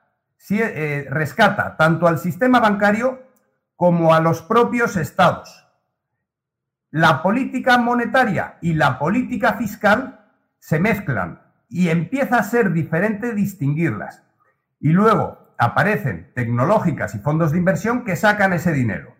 eh, 0.51 1.07
rescata 1.11 1.77
tanto 1.77 2.09
al 2.09 2.19
sistema 2.19 2.61
bancario 2.61 3.23
como 3.77 4.15
a 4.15 4.21
los 4.21 4.43
propios 4.43 4.97
estados. 4.97 5.69
La 6.91 7.23
política 7.23 7.79
monetaria 7.79 8.59
y 8.61 8.75
la 8.75 8.99
política 8.99 9.55
fiscal 9.55 10.27
se 10.59 10.79
mezclan 10.79 11.41
y 11.69 11.89
empieza 11.89 12.39
a 12.39 12.43
ser 12.43 12.73
diferente 12.73 13.35
distinguirlas. 13.35 14.23
Y 14.79 14.91
luego 14.91 15.55
aparecen 15.59 16.33
tecnológicas 16.35 17.15
y 17.15 17.19
fondos 17.19 17.53
de 17.53 17.59
inversión 17.59 18.05
que 18.05 18.17
sacan 18.17 18.53
ese 18.53 18.73
dinero. 18.73 19.15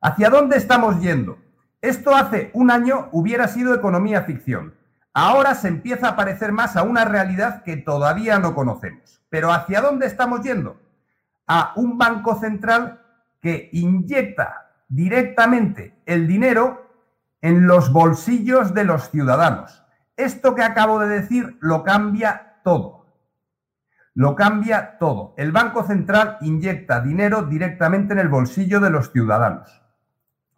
¿Hacia 0.00 0.30
dónde 0.30 0.56
estamos 0.56 1.00
yendo? 1.00 1.38
Esto 1.80 2.14
hace 2.14 2.50
un 2.54 2.70
año 2.70 3.08
hubiera 3.12 3.48
sido 3.48 3.74
economía 3.74 4.22
ficción. 4.22 4.74
Ahora 5.14 5.54
se 5.54 5.68
empieza 5.68 6.08
a 6.08 6.16
parecer 6.16 6.52
más 6.52 6.76
a 6.76 6.82
una 6.82 7.04
realidad 7.04 7.62
que 7.62 7.76
todavía 7.76 8.38
no 8.38 8.54
conocemos. 8.54 9.22
Pero 9.28 9.52
¿hacia 9.52 9.80
dónde 9.80 10.06
estamos 10.06 10.42
yendo? 10.42 10.80
A 11.46 11.72
un 11.76 11.98
banco 11.98 12.38
central 12.40 13.02
que 13.40 13.68
inyecta 13.72 14.70
directamente 14.88 16.00
el 16.06 16.26
dinero 16.26 16.90
en 17.40 17.66
los 17.66 17.92
bolsillos 17.92 18.72
de 18.72 18.84
los 18.84 19.10
ciudadanos. 19.10 19.82
Esto 20.16 20.54
que 20.54 20.62
acabo 20.62 21.00
de 21.00 21.08
decir 21.08 21.58
lo 21.60 21.82
cambia 21.82 22.60
todo. 22.62 23.02
Lo 24.14 24.36
cambia 24.36 24.98
todo. 24.98 25.34
El 25.38 25.52
Banco 25.52 25.84
Central 25.84 26.36
inyecta 26.42 27.00
dinero 27.00 27.44
directamente 27.44 28.12
en 28.12 28.18
el 28.18 28.28
bolsillo 28.28 28.78
de 28.78 28.90
los 28.90 29.10
ciudadanos. 29.10 29.82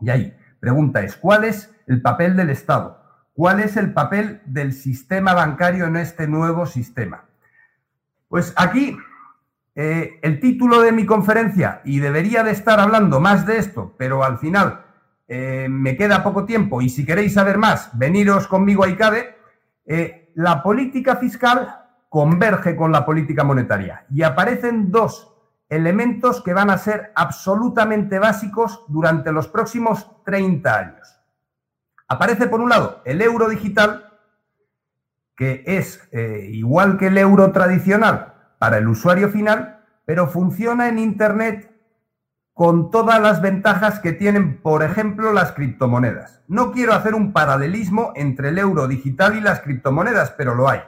Y 0.01 0.11
ahí, 0.11 0.37
pregunta 0.59 1.03
es, 1.03 1.17
¿cuál 1.17 1.45
es 1.45 1.73
el 1.87 2.03
papel 2.03 2.37
del 2.37 2.51
Estado? 2.51 3.04
¿Cuál 3.35 3.61
es 3.61 3.77
el 3.77 3.93
papel 3.93 4.41
del 4.47 4.73
sistema 4.73 5.35
bancario 5.35 5.87
en 5.87 5.97
este 5.97 6.29
nuevo 6.29 6.67
sistema? 6.67 7.25
Pues 8.29 8.55
aquí 8.57 8.97
eh, 9.75 10.21
el 10.23 10.39
título 10.39 10.81
de 10.81 10.93
mi 10.93 11.05
conferencia, 11.05 11.81
y 11.85 11.99
debería 11.99 12.45
de 12.45 12.53
estar 12.53 12.79
hablando 12.79 13.19
más 13.19 13.45
de 13.45 13.59
esto, 13.59 13.95
pero 13.99 14.23
al 14.23 14.39
final 14.39 14.85
eh, 15.27 15.67
me 15.69 15.97
queda 15.97 16.23
poco 16.23 16.45
tiempo 16.45 16.81
y 16.81 16.89
si 16.89 17.05
queréis 17.05 17.35
saber 17.35 17.59
más, 17.59 17.91
veniros 17.99 18.47
conmigo 18.47 18.85
a 18.85 18.89
ICADE, 18.89 19.37
eh, 19.87 20.31
la 20.37 20.63
política 20.63 21.17
fiscal 21.17 21.87
converge 22.09 22.77
con 22.77 22.93
la 22.93 23.05
política 23.05 23.43
monetaria 23.43 24.07
y 24.11 24.23
aparecen 24.23 24.93
dos 24.93 25.35
elementos 25.69 26.41
que 26.41 26.53
van 26.53 26.71
a 26.71 26.79
ser 26.79 27.11
absolutamente 27.17 28.21
básicos 28.21 28.85
durante 28.87 29.33
los 29.33 29.49
próximos 29.49 30.23
30 30.25 30.79
años. 30.79 31.21
Aparece, 32.15 32.47
por 32.47 32.61
un 32.61 32.69
lado, 32.69 33.03
el 33.05 33.21
euro 33.21 33.49
digital, 33.49 34.13
que 35.37 35.65
es 35.67 36.01
eh, 36.13 36.49
igual 36.53 36.97
que 36.97 37.09
el 37.09 37.19
euro 37.19 37.51
tradicional 37.51 38.35
para 38.61 38.79
el 38.79 38.87
usuario 38.87 39.31
final, 39.31 39.81
pero 40.05 40.29
funciona 40.29 40.89
en 40.89 41.01
Internet 41.01 41.73
con 42.53 42.93
todas 42.93 43.21
las 43.21 43.43
ventajas 43.43 43.99
que 43.99 44.13
tienen, 44.13 44.63
por 44.63 44.85
ejemplo, 44.85 45.33
las 45.33 45.51
criptomonedas. 45.53 46.43
No 46.47 46.71
quiero 46.71 46.93
hacer 46.93 47.17
un 47.17 47.33
paralelismo 47.33 48.13
entre 48.15 48.51
el 48.51 48.59
euro 48.59 48.87
digital 48.87 49.37
y 49.37 49.41
las 49.41 49.61
criptomonedas, 49.61 50.31
pero 50.39 50.55
lo 50.55 50.69
hay. 50.69 50.83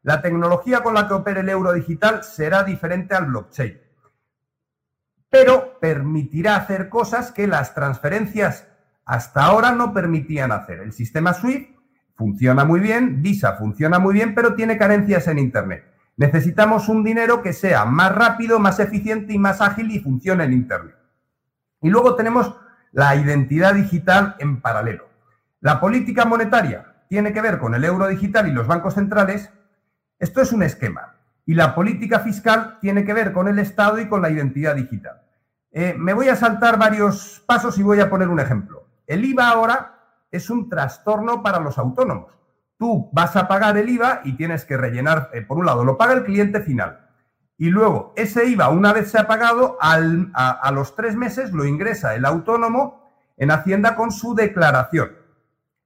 La 0.00 0.22
tecnología 0.22 0.82
con 0.82 0.94
la 0.94 1.06
que 1.06 1.12
opera 1.12 1.40
el 1.40 1.50
euro 1.50 1.74
digital 1.74 2.24
será 2.24 2.64
diferente 2.64 3.14
al 3.14 3.26
blockchain, 3.26 3.78
pero 5.28 5.78
permitirá 5.78 6.56
hacer 6.56 6.88
cosas 6.88 7.32
que 7.32 7.46
las 7.46 7.74
transferencias 7.74 8.69
hasta 9.04 9.44
ahora 9.44 9.72
no 9.72 9.92
permitían 9.92 10.52
hacer. 10.52 10.80
El 10.80 10.92
sistema 10.92 11.32
SWIFT 11.34 11.70
funciona 12.14 12.64
muy 12.64 12.80
bien, 12.80 13.22
Visa 13.22 13.54
funciona 13.54 13.98
muy 13.98 14.14
bien, 14.14 14.34
pero 14.34 14.54
tiene 14.54 14.76
carencias 14.76 15.26
en 15.28 15.38
Internet. 15.38 15.84
Necesitamos 16.16 16.88
un 16.88 17.02
dinero 17.02 17.42
que 17.42 17.52
sea 17.52 17.84
más 17.86 18.14
rápido, 18.14 18.58
más 18.58 18.78
eficiente 18.78 19.32
y 19.32 19.38
más 19.38 19.60
ágil 19.60 19.90
y 19.90 20.00
funcione 20.00 20.44
en 20.44 20.52
Internet. 20.52 20.96
Y 21.80 21.88
luego 21.88 22.14
tenemos 22.14 22.56
la 22.92 23.16
identidad 23.16 23.74
digital 23.74 24.36
en 24.38 24.60
paralelo. 24.60 25.08
La 25.60 25.80
política 25.80 26.24
monetaria 26.24 27.04
tiene 27.08 27.32
que 27.32 27.40
ver 27.40 27.58
con 27.58 27.74
el 27.74 27.84
euro 27.84 28.06
digital 28.06 28.48
y 28.48 28.52
los 28.52 28.66
bancos 28.66 28.94
centrales. 28.94 29.50
Esto 30.18 30.40
es 30.40 30.52
un 30.52 30.62
esquema. 30.62 31.16
Y 31.46 31.54
la 31.54 31.74
política 31.74 32.20
fiscal 32.20 32.78
tiene 32.80 33.04
que 33.04 33.12
ver 33.12 33.32
con 33.32 33.48
el 33.48 33.58
Estado 33.58 33.98
y 33.98 34.08
con 34.08 34.22
la 34.22 34.30
identidad 34.30 34.76
digital. 34.76 35.22
Eh, 35.72 35.94
me 35.98 36.12
voy 36.12 36.28
a 36.28 36.36
saltar 36.36 36.78
varios 36.78 37.42
pasos 37.46 37.78
y 37.78 37.82
voy 37.82 38.00
a 38.00 38.10
poner 38.10 38.28
un 38.28 38.40
ejemplo. 38.40 38.79
El 39.10 39.24
IVA 39.24 39.48
ahora 39.48 40.24
es 40.30 40.50
un 40.50 40.68
trastorno 40.68 41.42
para 41.42 41.58
los 41.58 41.78
autónomos. 41.78 42.32
Tú 42.78 43.10
vas 43.12 43.34
a 43.34 43.48
pagar 43.48 43.76
el 43.76 43.88
IVA 43.88 44.20
y 44.24 44.36
tienes 44.36 44.64
que 44.64 44.76
rellenar, 44.76 45.30
eh, 45.32 45.42
por 45.42 45.58
un 45.58 45.66
lado, 45.66 45.84
lo 45.84 45.98
paga 45.98 46.12
el 46.12 46.24
cliente 46.24 46.60
final 46.60 47.10
y 47.60 47.68
luego 47.68 48.14
ese 48.16 48.46
IVA, 48.46 48.70
una 48.70 48.94
vez 48.94 49.10
se 49.10 49.18
ha 49.18 49.26
pagado, 49.26 49.76
a, 49.82 50.70
los 50.72 50.96
tres 50.96 51.14
meses 51.14 51.52
lo 51.52 51.66
ingresa 51.66 52.14
el 52.14 52.24
autónomo 52.24 53.12
en 53.36 53.50
Hacienda 53.50 53.96
con 53.96 54.12
su 54.12 54.34
declaración. 54.34 55.10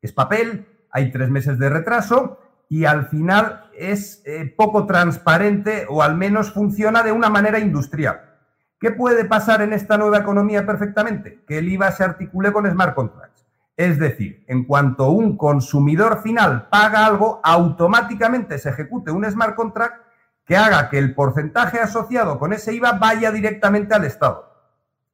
Es 0.00 0.12
papel, 0.12 0.68
hay 0.92 1.10
tres 1.10 1.30
meses 1.30 1.58
de 1.58 1.70
retraso 1.70 2.38
y 2.68 2.84
al 2.84 3.08
final 3.08 3.70
es 3.76 4.22
eh, 4.24 4.54
poco 4.56 4.86
transparente 4.86 5.86
o 5.88 6.02
al 6.02 6.14
menos 6.14 6.52
funciona 6.52 7.02
de 7.02 7.10
una 7.10 7.28
manera 7.28 7.58
industrial. 7.58 8.33
¿Qué 8.84 8.90
puede 8.90 9.24
pasar 9.24 9.62
en 9.62 9.72
esta 9.72 9.96
nueva 9.96 10.18
economía 10.18 10.66
perfectamente? 10.66 11.42
Que 11.46 11.56
el 11.56 11.70
IVA 11.70 11.90
se 11.90 12.04
articule 12.04 12.52
con 12.52 12.70
smart 12.70 12.94
contracts. 12.94 13.46
Es 13.78 13.98
decir, 13.98 14.44
en 14.46 14.66
cuanto 14.66 15.08
un 15.08 15.38
consumidor 15.38 16.20
final 16.20 16.68
paga 16.68 17.06
algo, 17.06 17.40
automáticamente 17.42 18.58
se 18.58 18.68
ejecute 18.68 19.10
un 19.10 19.24
smart 19.24 19.54
contract 19.54 20.02
que 20.44 20.58
haga 20.58 20.90
que 20.90 20.98
el 20.98 21.14
porcentaje 21.14 21.80
asociado 21.80 22.38
con 22.38 22.52
ese 22.52 22.74
IVA 22.74 22.98
vaya 22.98 23.32
directamente 23.32 23.94
al 23.94 24.04
Estado. 24.04 24.52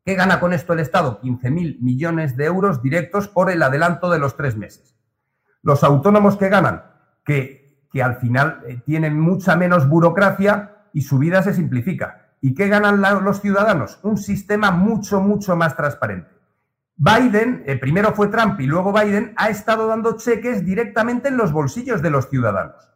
¿Qué 0.05 0.17
gana 0.17 0.41
con 0.41 0.53
esto 0.53 0.73
el 0.73 0.81
Estado? 0.81 1.21
15.000 1.23 1.79
millones 1.81 2.37
de 2.37 2.47
euros 2.47 2.83
directos 2.83 3.29
por 3.29 3.53
el 3.53 3.63
adelanto 3.63 4.11
de 4.11 4.19
los 4.19 4.37
tres 4.37 4.57
meses. 4.57 4.97
Los 5.63 5.85
autónomos 5.85 6.37
que 6.37 6.49
ganan, 6.49 6.87
que, 7.25 7.87
al 8.03 8.17
final 8.17 8.65
eh, 8.67 8.83
tienen 8.85 9.21
mucha 9.21 9.55
menos 9.55 9.89
burocracia 9.89 10.89
y 10.93 11.03
su 11.03 11.19
vida 11.19 11.45
se 11.45 11.55
simplifica. 11.55 12.30
¿Y 12.41 12.55
qué 12.55 12.69
ganan 12.69 13.03
los 13.25 13.41
ciudadanos? 13.41 14.01
Un 14.03 14.17
sistema 14.17 14.71
mucho, 14.71 15.21
mucho 15.21 15.57
más 15.57 15.77
transparente. 15.77 16.31
Biden, 16.97 17.63
eh, 17.67 17.77
primero 17.77 18.13
fue 18.13 18.29
Trump 18.29 18.61
y 18.61 18.67
luego 18.67 18.93
Biden, 18.93 19.33
ha 19.37 19.49
estado 19.49 19.87
dando 19.87 20.17
cheques 20.17 20.65
directamente 20.65 21.29
en 21.29 21.37
los 21.37 21.53
bolsillos 21.53 22.03
de 22.03 22.11
los 22.11 22.29
ciudadanos 22.29 22.91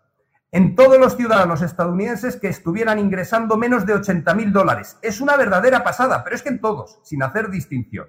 en 0.54 0.76
todos 0.76 1.00
los 1.00 1.16
ciudadanos 1.16 1.62
estadounidenses 1.62 2.36
que 2.36 2.46
estuvieran 2.46 3.00
ingresando 3.00 3.56
menos 3.56 3.86
de 3.86 3.94
80 3.94 4.34
mil 4.34 4.52
dólares. 4.52 4.96
Es 5.02 5.20
una 5.20 5.36
verdadera 5.36 5.82
pasada, 5.82 6.22
pero 6.22 6.36
es 6.36 6.44
que 6.44 6.50
en 6.50 6.60
todos, 6.60 7.00
sin 7.02 7.24
hacer 7.24 7.50
distinción. 7.50 8.06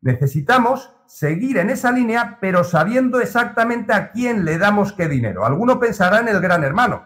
Necesitamos 0.00 0.96
seguir 1.06 1.58
en 1.58 1.68
esa 1.68 1.92
línea, 1.92 2.38
pero 2.40 2.64
sabiendo 2.64 3.20
exactamente 3.20 3.92
a 3.92 4.12
quién 4.12 4.46
le 4.46 4.56
damos 4.56 4.94
qué 4.94 5.08
dinero. 5.08 5.44
Alguno 5.44 5.78
pensará 5.78 6.20
en 6.20 6.28
el 6.28 6.40
gran 6.40 6.64
hermano, 6.64 7.04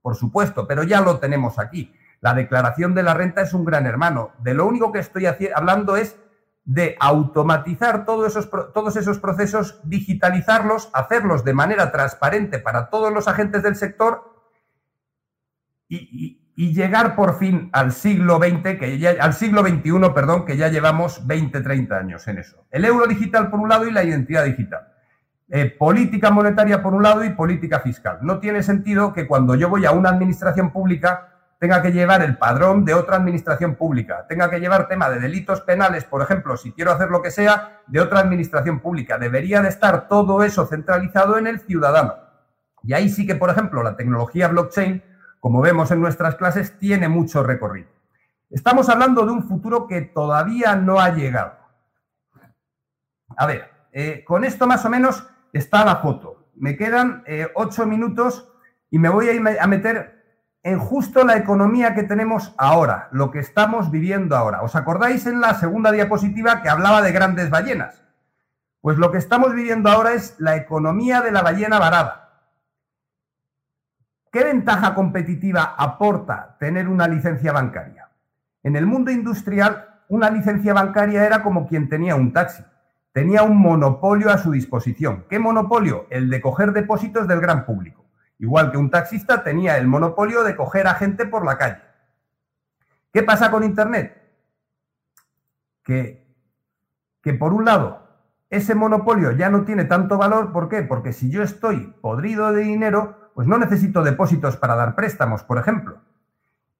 por 0.00 0.14
supuesto, 0.14 0.64
pero 0.68 0.84
ya 0.84 1.00
lo 1.00 1.18
tenemos 1.18 1.58
aquí. 1.58 1.92
La 2.24 2.32
declaración 2.32 2.94
de 2.94 3.02
la 3.02 3.12
renta 3.12 3.42
es 3.42 3.52
un 3.52 3.66
gran 3.66 3.84
hermano. 3.84 4.32
De 4.38 4.54
lo 4.54 4.64
único 4.66 4.90
que 4.92 4.98
estoy 4.98 5.26
hablando 5.54 5.94
es 5.94 6.16
de 6.64 6.96
automatizar 6.98 8.06
todos 8.06 8.34
esos, 8.34 9.18
procesos, 9.18 9.78
digitalizarlos, 9.84 10.88
hacerlos 10.94 11.44
de 11.44 11.52
manera 11.52 11.92
transparente 11.92 12.60
para 12.60 12.88
todos 12.88 13.12
los 13.12 13.28
agentes 13.28 13.62
del 13.62 13.76
sector 13.76 14.42
y, 15.86 16.40
llegar 16.56 17.14
por 17.14 17.38
fin 17.38 17.68
al 17.74 17.92
siglo 17.92 18.38
XX, 18.38 18.78
que 18.78 19.18
al 19.20 19.34
siglo 19.34 19.60
XXI, 19.60 20.14
perdón, 20.14 20.46
que 20.46 20.56
ya 20.56 20.68
llevamos 20.68 21.26
20, 21.26 21.60
30 21.60 21.94
años 21.94 22.26
en 22.26 22.38
eso. 22.38 22.64
El 22.70 22.86
euro 22.86 23.06
digital 23.06 23.50
por 23.50 23.60
un 23.60 23.68
lado 23.68 23.86
y 23.86 23.90
la 23.90 24.02
identidad 24.02 24.46
digital. 24.46 24.94
Eh, 25.50 25.66
política 25.78 26.30
monetaria 26.30 26.82
por 26.82 26.94
un 26.94 27.02
lado 27.02 27.22
y 27.22 27.34
política 27.34 27.80
fiscal. 27.80 28.20
No 28.22 28.38
tiene 28.38 28.62
sentido 28.62 29.12
que 29.12 29.26
cuando 29.26 29.56
yo 29.56 29.68
voy 29.68 29.84
a 29.84 29.90
una 29.90 30.08
administración 30.08 30.70
pública 30.72 31.33
tenga 31.64 31.80
que 31.80 31.92
llevar 31.92 32.20
el 32.20 32.36
padrón 32.36 32.84
de 32.84 32.92
otra 32.92 33.16
administración 33.16 33.76
pública, 33.76 34.26
tenga 34.28 34.50
que 34.50 34.60
llevar 34.60 34.86
tema 34.86 35.08
de 35.08 35.18
delitos 35.18 35.62
penales, 35.62 36.04
por 36.04 36.20
ejemplo, 36.20 36.58
si 36.58 36.72
quiero 36.72 36.92
hacer 36.92 37.08
lo 37.08 37.22
que 37.22 37.30
sea, 37.30 37.80
de 37.86 38.02
otra 38.02 38.20
administración 38.20 38.80
pública. 38.80 39.16
Debería 39.16 39.62
de 39.62 39.70
estar 39.70 40.06
todo 40.06 40.42
eso 40.42 40.66
centralizado 40.66 41.38
en 41.38 41.46
el 41.46 41.60
ciudadano. 41.60 42.16
Y 42.82 42.92
ahí 42.92 43.08
sí 43.08 43.26
que, 43.26 43.34
por 43.34 43.48
ejemplo, 43.48 43.82
la 43.82 43.96
tecnología 43.96 44.48
blockchain, 44.48 45.02
como 45.40 45.62
vemos 45.62 45.90
en 45.90 46.02
nuestras 46.02 46.34
clases, 46.34 46.78
tiene 46.78 47.08
mucho 47.08 47.42
recorrido. 47.42 47.88
Estamos 48.50 48.90
hablando 48.90 49.24
de 49.24 49.32
un 49.32 49.48
futuro 49.48 49.86
que 49.86 50.02
todavía 50.02 50.76
no 50.76 51.00
ha 51.00 51.14
llegado. 51.14 51.54
A 53.38 53.46
ver, 53.46 53.70
eh, 53.90 54.22
con 54.26 54.44
esto 54.44 54.66
más 54.66 54.84
o 54.84 54.90
menos 54.90 55.26
está 55.50 55.82
la 55.82 55.96
foto. 55.96 56.50
Me 56.56 56.76
quedan 56.76 57.24
eh, 57.26 57.48
ocho 57.54 57.86
minutos 57.86 58.52
y 58.90 58.98
me 58.98 59.08
voy 59.08 59.30
a, 59.30 59.62
a 59.62 59.66
meter 59.66 60.23
en 60.64 60.78
justo 60.78 61.24
la 61.24 61.36
economía 61.36 61.94
que 61.94 62.04
tenemos 62.04 62.54
ahora, 62.56 63.08
lo 63.12 63.30
que 63.30 63.38
estamos 63.38 63.90
viviendo 63.90 64.34
ahora. 64.34 64.62
¿Os 64.62 64.74
acordáis 64.74 65.26
en 65.26 65.42
la 65.42 65.54
segunda 65.54 65.92
diapositiva 65.92 66.62
que 66.62 66.70
hablaba 66.70 67.02
de 67.02 67.12
grandes 67.12 67.50
ballenas? 67.50 68.02
Pues 68.80 68.96
lo 68.96 69.12
que 69.12 69.18
estamos 69.18 69.54
viviendo 69.54 69.90
ahora 69.90 70.14
es 70.14 70.34
la 70.38 70.56
economía 70.56 71.20
de 71.20 71.32
la 71.32 71.42
ballena 71.42 71.78
varada. 71.78 72.30
¿Qué 74.32 74.42
ventaja 74.42 74.94
competitiva 74.94 75.74
aporta 75.76 76.56
tener 76.58 76.88
una 76.88 77.08
licencia 77.08 77.52
bancaria? 77.52 78.08
En 78.62 78.74
el 78.74 78.86
mundo 78.86 79.10
industrial, 79.10 80.00
una 80.08 80.30
licencia 80.30 80.72
bancaria 80.72 81.26
era 81.26 81.42
como 81.42 81.68
quien 81.68 81.90
tenía 81.90 82.16
un 82.16 82.32
taxi. 82.32 82.64
Tenía 83.12 83.42
un 83.42 83.58
monopolio 83.58 84.30
a 84.30 84.38
su 84.38 84.50
disposición. 84.50 85.26
¿Qué 85.28 85.38
monopolio? 85.38 86.06
El 86.08 86.30
de 86.30 86.40
coger 86.40 86.72
depósitos 86.72 87.28
del 87.28 87.40
gran 87.40 87.66
público. 87.66 88.03
Igual 88.44 88.70
que 88.70 88.76
un 88.76 88.90
taxista 88.90 89.42
tenía 89.42 89.78
el 89.78 89.86
monopolio 89.86 90.44
de 90.44 90.54
coger 90.54 90.86
a 90.86 90.96
gente 90.96 91.24
por 91.24 91.46
la 91.46 91.56
calle. 91.56 91.80
¿Qué 93.10 93.22
pasa 93.22 93.50
con 93.50 93.64
Internet? 93.64 94.20
Que, 95.82 96.26
que 97.22 97.32
por 97.32 97.54
un 97.54 97.64
lado, 97.64 98.06
ese 98.50 98.74
monopolio 98.74 99.32
ya 99.32 99.48
no 99.48 99.64
tiene 99.64 99.86
tanto 99.86 100.18
valor. 100.18 100.52
¿Por 100.52 100.68
qué? 100.68 100.82
Porque 100.82 101.14
si 101.14 101.30
yo 101.30 101.42
estoy 101.42 101.94
podrido 102.02 102.52
de 102.52 102.64
dinero, 102.64 103.30
pues 103.34 103.48
no 103.48 103.56
necesito 103.56 104.02
depósitos 104.02 104.58
para 104.58 104.76
dar 104.76 104.94
préstamos, 104.94 105.42
por 105.42 105.56
ejemplo. 105.56 106.02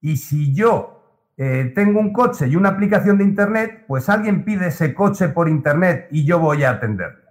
Y 0.03 0.19
si 0.19 0.55
yo 0.55 1.03
eh, 1.39 1.73
tengo 1.75 1.99
un 1.99 2.13
coche 2.13 2.47
y 2.47 2.57
una 2.57 2.69
aplicación 2.69 3.17
de 3.17 3.25
Internet, 3.25 3.87
pues 3.89 4.11
alguien 4.11 4.45
pide 4.45 4.67
ese 4.67 4.93
coche 4.93 5.31
por 5.31 5.49
Internet 5.49 6.09
y 6.11 6.27
yo 6.27 6.39
voy 6.39 6.63
a 6.65 6.73
atenderlo. 6.73 7.25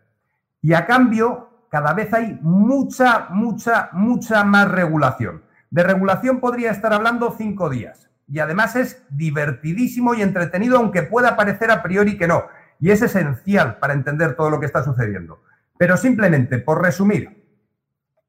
Y 0.59 0.73
a 0.73 0.87
cambio, 0.87 1.52
cada 1.73 1.95
vez 1.95 2.13
hay 2.13 2.37
mucha, 2.43 3.29
mucha, 3.31 3.89
mucha 3.93 4.43
más 4.43 4.69
regulación. 4.69 5.41
De 5.71 5.81
regulación 5.81 6.39
podría 6.39 6.69
estar 6.69 6.93
hablando 6.93 7.33
cinco 7.35 7.67
días. 7.67 8.11
Y 8.27 8.37
además 8.37 8.75
es 8.75 9.03
divertidísimo 9.09 10.13
y 10.13 10.21
entretenido, 10.21 10.77
aunque 10.77 11.01
pueda 11.01 11.35
parecer 11.35 11.71
a 11.71 11.81
priori 11.81 12.15
que 12.15 12.27
no. 12.27 12.43
Y 12.79 12.91
es 12.91 13.01
esencial 13.01 13.79
para 13.79 13.93
entender 13.93 14.35
todo 14.35 14.51
lo 14.51 14.59
que 14.59 14.67
está 14.67 14.83
sucediendo. 14.83 15.41
Pero 15.79 15.97
simplemente, 15.97 16.59
por 16.59 16.79
resumir, 16.79 17.43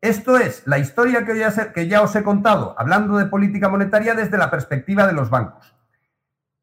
esto 0.01 0.39
es 0.39 0.67
la 0.67 0.79
historia 0.79 1.27
que 1.27 1.87
ya, 1.87 2.01
os 2.01 2.17
he 2.17 2.23
contado, 2.23 2.75
hablando 2.79 3.19
de 3.19 3.27
política 3.27 3.69
monetaria 3.69 4.15
desde 4.15 4.39
la 4.39 4.51
perspectiva 4.51 5.07
de 5.07 5.13
los 5.13 5.29
bancos. 5.29 5.77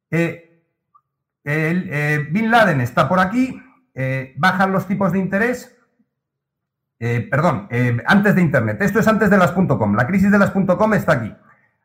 Eh, 0.10 0.64
eh, 1.44 2.28
Bin 2.32 2.50
Laden 2.50 2.82
está 2.82 3.08
por 3.08 3.20
aquí, 3.20 3.62
eh, 3.94 4.34
bajan 4.36 4.72
los 4.72 4.88
tipos 4.88 5.12
de 5.12 5.20
interés, 5.20 5.78
perdón, 7.30 7.68
antes 8.06 8.36
de 8.36 8.42
Internet. 8.42 8.82
Esto 8.82 9.00
es 9.00 9.08
antes 9.08 9.30
de 9.30 9.38
las 9.38 9.52
.com. 9.52 9.96
La 9.96 10.06
crisis 10.06 10.32
de 10.32 10.38
las 10.38 10.52
.com 10.52 10.94
está 10.94 11.14
aquí. 11.14 11.36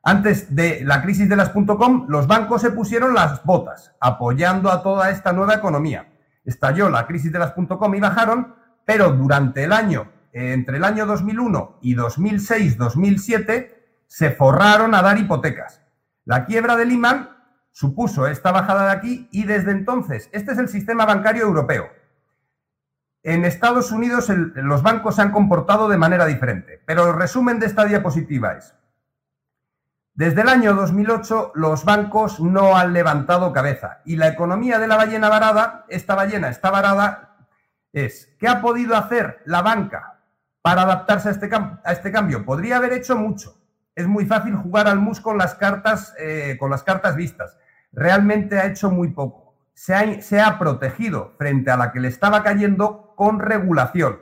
Antes 0.03 0.55
de 0.55 0.83
la 0.85 1.03
crisis 1.03 1.29
de 1.29 1.37
las 1.37 1.51
.com, 1.51 2.07
los 2.09 2.27
bancos 2.27 2.63
se 2.63 2.71
pusieron 2.71 3.15
las 3.15 3.43
botas, 3.45 3.95
apoyando 4.01 4.71
a 4.71 4.83
toda 4.83 5.11
esta 5.11 5.33
nueva 5.33 5.55
economía. 5.55 6.13
Estalló 6.45 6.91
la 6.91 7.07
crisis 7.07 7.33
de 7.33 7.39
las 7.39 7.53
.com 7.53 7.95
y 7.95 8.01
bajaron, 8.01 8.55
pero 8.85 9.13
durante 9.13 9.65
el 9.65 9.73
año 9.73 10.11
entre 10.37 10.77
el 10.77 10.85
año 10.85 11.07
2001 11.07 11.79
y 11.81 11.97
2006-2007 11.97 13.71
se 14.07 14.31
forraron 14.33 14.95
a 14.95 15.01
dar 15.01 15.19
hipotecas. 15.19 15.83
La 16.27 16.45
quiebra 16.45 16.77
de 16.77 16.85
Lehman 16.85 17.31
supuso 17.73 18.27
esta 18.27 18.53
bajada 18.53 18.87
de 18.87 18.93
aquí 18.93 19.29
y 19.33 19.45
desde 19.45 19.71
entonces, 19.71 20.29
este 20.33 20.53
es 20.53 20.59
el 20.59 20.69
sistema 20.69 21.07
bancario 21.07 21.45
europeo. 21.45 21.89
En 23.27 23.45
Estados 23.45 23.91
Unidos 23.91 24.29
los 24.29 24.85
bancos 24.85 25.17
se 25.17 25.23
han 25.23 25.33
comportado 25.33 25.89
de 25.89 25.97
manera 25.97 26.27
diferente, 26.27 26.81
pero 26.87 27.09
el 27.09 27.17
resumen 27.17 27.59
de 27.59 27.67
esta 27.67 27.85
diapositiva 27.85 28.53
es, 28.53 28.77
desde 30.15 30.43
el 30.43 30.49
año 30.49 30.75
2008 30.75 31.51
los 31.57 31.85
bancos 31.85 32.39
no 32.39 32.77
han 32.77 32.93
levantado 32.93 33.53
cabeza 33.53 33.99
y 34.05 34.15
la 34.15 34.29
economía 34.29 34.79
de 34.79 34.87
la 34.87 34.97
ballena 34.97 35.29
varada, 35.29 35.87
esta 35.89 36.15
ballena 36.15 36.51
está 36.51 36.71
varada, 36.71 37.37
es, 37.93 38.33
¿qué 38.39 38.47
ha 38.47 38.61
podido 38.61 38.95
hacer 38.95 39.43
la 39.45 39.61
banca 39.61 40.21
para 40.63 40.83
adaptarse 40.83 41.29
a 41.29 41.33
este, 41.33 41.51
a 41.53 41.93
este 41.93 42.13
cambio. 42.13 42.45
Podría 42.45 42.77
haber 42.77 42.93
hecho 42.93 43.17
mucho. 43.17 43.61
Es 43.97 44.07
muy 44.07 44.25
fácil 44.25 44.55
jugar 44.55 44.87
al 44.87 45.01
mus 45.01 45.21
con 45.21 45.37
las 45.37 45.57
cartas, 45.57 46.15
eh, 46.17 46.57
con 46.61 46.71
las 46.71 46.85
cartas 46.85 47.17
vistas. 47.17 47.59
Realmente 47.91 48.61
ha 48.61 48.67
hecho 48.67 48.89
muy 48.89 49.09
poco. 49.09 49.57
Se 49.75 49.97
ha, 49.97 50.23
se 50.23 50.41
ha 50.41 50.61
protegido 50.61 51.35
frente 51.39 51.73
a 51.73 51.77
la 51.77 51.91
que 51.91 51.99
le 51.99 52.07
estaba 52.07 52.45
cayendo 52.45 53.06
con 53.17 53.41
regulación. 53.41 54.21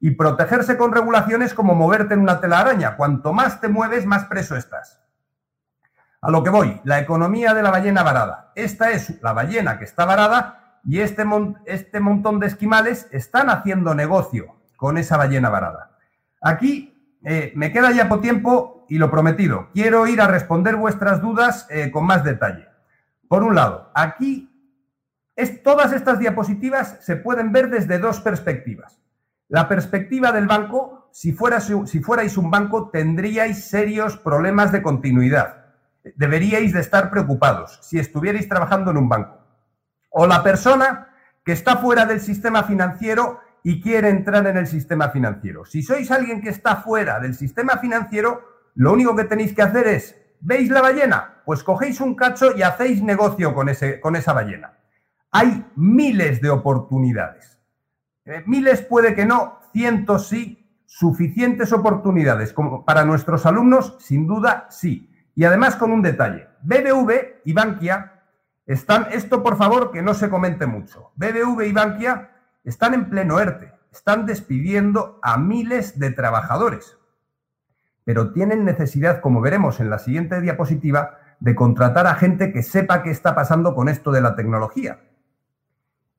Y 0.00 0.12
protegerse 0.12 0.78
con 0.78 0.92
regulación 0.92 1.42
es 1.42 1.52
como 1.52 1.74
moverte 1.74 2.14
en 2.14 2.20
una 2.20 2.40
telaraña. 2.40 2.96
Cuanto 2.96 3.34
más 3.34 3.60
te 3.60 3.68
mueves, 3.68 4.06
más 4.06 4.24
preso 4.24 4.56
estás. 4.56 5.02
A 6.22 6.30
lo 6.30 6.42
que 6.42 6.50
voy, 6.50 6.80
la 6.84 6.98
economía 6.98 7.52
de 7.52 7.62
la 7.62 7.70
ballena 7.70 8.02
varada. 8.02 8.52
Esta 8.54 8.90
es 8.90 9.20
la 9.22 9.34
ballena 9.34 9.78
que 9.78 9.84
está 9.84 10.06
varada 10.06 10.80
y 10.84 11.00
este, 11.00 11.24
este 11.66 12.00
montón 12.00 12.40
de 12.40 12.46
esquimales 12.46 13.08
están 13.10 13.50
haciendo 13.50 13.94
negocio 13.94 14.56
con 14.76 14.98
esa 14.98 15.16
ballena 15.16 15.50
varada. 15.50 15.98
Aquí 16.40 17.18
eh, 17.24 17.52
me 17.54 17.72
queda 17.72 17.90
ya 17.92 18.08
por 18.08 18.20
tiempo 18.20 18.86
y 18.88 18.98
lo 18.98 19.10
prometido. 19.10 19.68
Quiero 19.72 20.06
ir 20.06 20.20
a 20.20 20.28
responder 20.28 20.76
vuestras 20.76 21.20
dudas 21.20 21.66
eh, 21.70 21.90
con 21.90 22.06
más 22.06 22.24
detalle. 22.24 22.68
Por 23.28 23.42
un 23.42 23.54
lado, 23.54 23.90
aquí 23.94 24.55
es, 25.36 25.62
todas 25.62 25.92
estas 25.92 26.18
diapositivas 26.18 26.96
se 27.00 27.16
pueden 27.16 27.52
ver 27.52 27.70
desde 27.70 27.98
dos 27.98 28.20
perspectivas. 28.20 28.98
La 29.48 29.68
perspectiva 29.68 30.32
del 30.32 30.46
banco, 30.46 31.08
si, 31.12 31.32
fuera, 31.32 31.60
si 31.60 32.00
fuerais 32.00 32.36
un 32.36 32.50
banco, 32.50 32.88
tendríais 32.90 33.68
serios 33.68 34.16
problemas 34.16 34.72
de 34.72 34.82
continuidad. 34.82 35.66
Deberíais 36.16 36.72
de 36.72 36.80
estar 36.80 37.10
preocupados 37.10 37.78
si 37.82 37.98
estuvierais 37.98 38.48
trabajando 38.48 38.90
en 38.90 38.96
un 38.96 39.08
banco. 39.08 39.38
O 40.10 40.26
la 40.26 40.42
persona 40.42 41.10
que 41.44 41.52
está 41.52 41.76
fuera 41.76 42.06
del 42.06 42.20
sistema 42.20 42.64
financiero 42.64 43.40
y 43.62 43.80
quiere 43.80 44.08
entrar 44.08 44.46
en 44.46 44.56
el 44.56 44.66
sistema 44.66 45.10
financiero. 45.10 45.64
Si 45.64 45.82
sois 45.82 46.10
alguien 46.10 46.40
que 46.40 46.48
está 46.48 46.76
fuera 46.76 47.20
del 47.20 47.34
sistema 47.34 47.78
financiero, 47.78 48.70
lo 48.74 48.92
único 48.92 49.14
que 49.14 49.24
tenéis 49.24 49.54
que 49.54 49.62
hacer 49.62 49.86
es, 49.86 50.16
¿veis 50.40 50.70
la 50.70 50.80
ballena? 50.80 51.42
Pues 51.44 51.62
cogéis 51.62 52.00
un 52.00 52.14
cacho 52.14 52.56
y 52.56 52.62
hacéis 52.62 53.02
negocio 53.02 53.54
con, 53.54 53.68
ese, 53.68 54.00
con 54.00 54.16
esa 54.16 54.32
ballena. 54.32 54.72
Hay 55.38 55.66
miles 55.76 56.40
de 56.40 56.48
oportunidades. 56.48 57.60
Eh, 58.24 58.42
miles 58.46 58.80
puede 58.80 59.14
que 59.14 59.26
no, 59.26 59.58
cientos 59.70 60.28
sí, 60.28 60.66
suficientes 60.86 61.74
oportunidades 61.74 62.54
para 62.86 63.04
nuestros 63.04 63.44
alumnos, 63.44 63.98
sin 64.00 64.26
duda 64.26 64.66
sí. 64.70 65.12
Y 65.34 65.44
además 65.44 65.76
con 65.76 65.92
un 65.92 66.00
detalle, 66.00 66.48
BBV 66.62 67.42
y 67.44 67.52
Bankia 67.52 68.22
están, 68.64 69.08
esto 69.12 69.42
por 69.42 69.58
favor 69.58 69.90
que 69.90 70.00
no 70.00 70.14
se 70.14 70.30
comente 70.30 70.64
mucho, 70.64 71.12
BBV 71.16 71.66
y 71.66 71.72
Bankia 71.72 72.30
están 72.64 72.94
en 72.94 73.10
pleno 73.10 73.38
ERTE, 73.38 73.74
están 73.92 74.24
despidiendo 74.24 75.20
a 75.22 75.36
miles 75.36 75.98
de 75.98 76.12
trabajadores, 76.12 76.96
pero 78.04 78.32
tienen 78.32 78.64
necesidad, 78.64 79.20
como 79.20 79.42
veremos 79.42 79.80
en 79.80 79.90
la 79.90 79.98
siguiente 79.98 80.40
diapositiva, 80.40 81.18
de 81.40 81.54
contratar 81.54 82.06
a 82.06 82.14
gente 82.14 82.54
que 82.54 82.62
sepa 82.62 83.02
qué 83.02 83.10
está 83.10 83.34
pasando 83.34 83.74
con 83.74 83.90
esto 83.90 84.10
de 84.12 84.22
la 84.22 84.34
tecnología. 84.34 85.00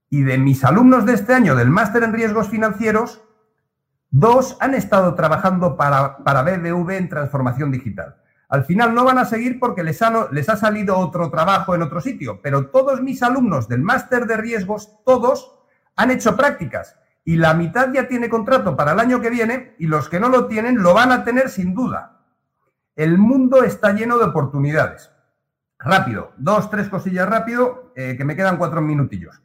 Y 0.09 0.23
de 0.23 0.37
mis 0.37 0.63
alumnos 0.63 1.05
de 1.05 1.13
este 1.13 1.33
año 1.33 1.55
del 1.55 1.69
máster 1.69 2.03
en 2.03 2.13
riesgos 2.13 2.49
financieros, 2.49 3.21
dos 4.09 4.57
han 4.59 4.73
estado 4.73 5.15
trabajando 5.15 5.75
para, 5.75 6.23
para 6.23 6.43
BBV 6.43 6.91
en 6.91 7.09
transformación 7.09 7.71
digital. 7.71 8.15
Al 8.49 8.63
final 8.63 8.93
no 8.93 9.03
van 9.03 9.17
a 9.17 9.25
seguir 9.25 9.59
porque 9.59 9.83
les 9.83 10.01
ha, 10.01 10.29
les 10.31 10.47
ha 10.47 10.55
salido 10.55 10.97
otro 10.97 11.29
trabajo 11.29 11.75
en 11.75 11.81
otro 11.81 11.99
sitio, 11.99 12.41
pero 12.41 12.67
todos 12.67 13.01
mis 13.01 13.21
alumnos 13.21 13.67
del 13.67 13.81
máster 13.81 14.25
de 14.25 14.37
riesgos, 14.37 15.03
todos 15.05 15.53
han 15.97 16.11
hecho 16.11 16.37
prácticas 16.37 16.97
y 17.25 17.35
la 17.35 17.53
mitad 17.53 17.91
ya 17.91 18.07
tiene 18.07 18.29
contrato 18.29 18.77
para 18.77 18.93
el 18.93 19.01
año 19.01 19.19
que 19.19 19.29
viene 19.29 19.75
y 19.79 19.87
los 19.87 20.07
que 20.07 20.19
no 20.19 20.29
lo 20.29 20.47
tienen 20.47 20.81
lo 20.81 20.93
van 20.93 21.11
a 21.11 21.25
tener 21.25 21.49
sin 21.49 21.73
duda. 21.73 22.21
El 22.95 23.17
mundo 23.17 23.63
está 23.63 23.91
lleno 23.91 24.17
de 24.17 24.23
oportunidades. 24.23 25.11
Rápido, 25.77 26.31
dos, 26.37 26.69
tres 26.69 26.87
cosillas 26.87 27.27
rápido, 27.27 27.91
eh, 27.95 28.15
que 28.17 28.23
me 28.23 28.35
quedan 28.35 28.57
cuatro 28.57 28.81
minutillos. 28.81 29.41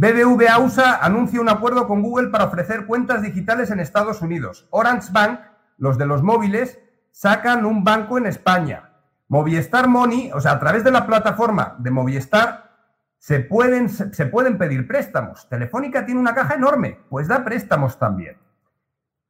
BBVA 0.00 0.60
USA 0.60 1.04
anuncia 1.04 1.40
un 1.40 1.48
acuerdo 1.48 1.88
con 1.88 2.02
Google 2.02 2.28
para 2.28 2.44
ofrecer 2.44 2.86
cuentas 2.86 3.20
digitales 3.20 3.72
en 3.72 3.80
Estados 3.80 4.22
Unidos. 4.22 4.68
Orange 4.70 5.08
Bank, 5.10 5.40
los 5.76 5.98
de 5.98 6.06
los 6.06 6.22
móviles, 6.22 6.78
sacan 7.10 7.66
un 7.66 7.82
banco 7.82 8.16
en 8.16 8.26
España. 8.26 8.92
Movistar 9.26 9.88
Money, 9.88 10.30
o 10.32 10.40
sea, 10.40 10.52
a 10.52 10.60
través 10.60 10.84
de 10.84 10.92
la 10.92 11.04
plataforma 11.04 11.74
de 11.80 11.90
Movistar, 11.90 12.76
se 13.18 13.40
pueden, 13.40 13.88
se 13.88 14.26
pueden 14.26 14.56
pedir 14.56 14.86
préstamos. 14.86 15.48
Telefónica 15.48 16.06
tiene 16.06 16.20
una 16.20 16.32
caja 16.32 16.54
enorme, 16.54 17.00
pues 17.10 17.26
da 17.26 17.44
préstamos 17.44 17.98
también. 17.98 18.38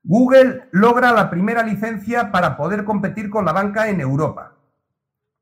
Google 0.02 0.68
logra 0.72 1.12
la 1.12 1.30
primera 1.30 1.62
licencia 1.62 2.30
para 2.30 2.58
poder 2.58 2.84
competir 2.84 3.30
con 3.30 3.46
la 3.46 3.54
banca 3.54 3.88
en 3.88 4.02
Europa. 4.02 4.52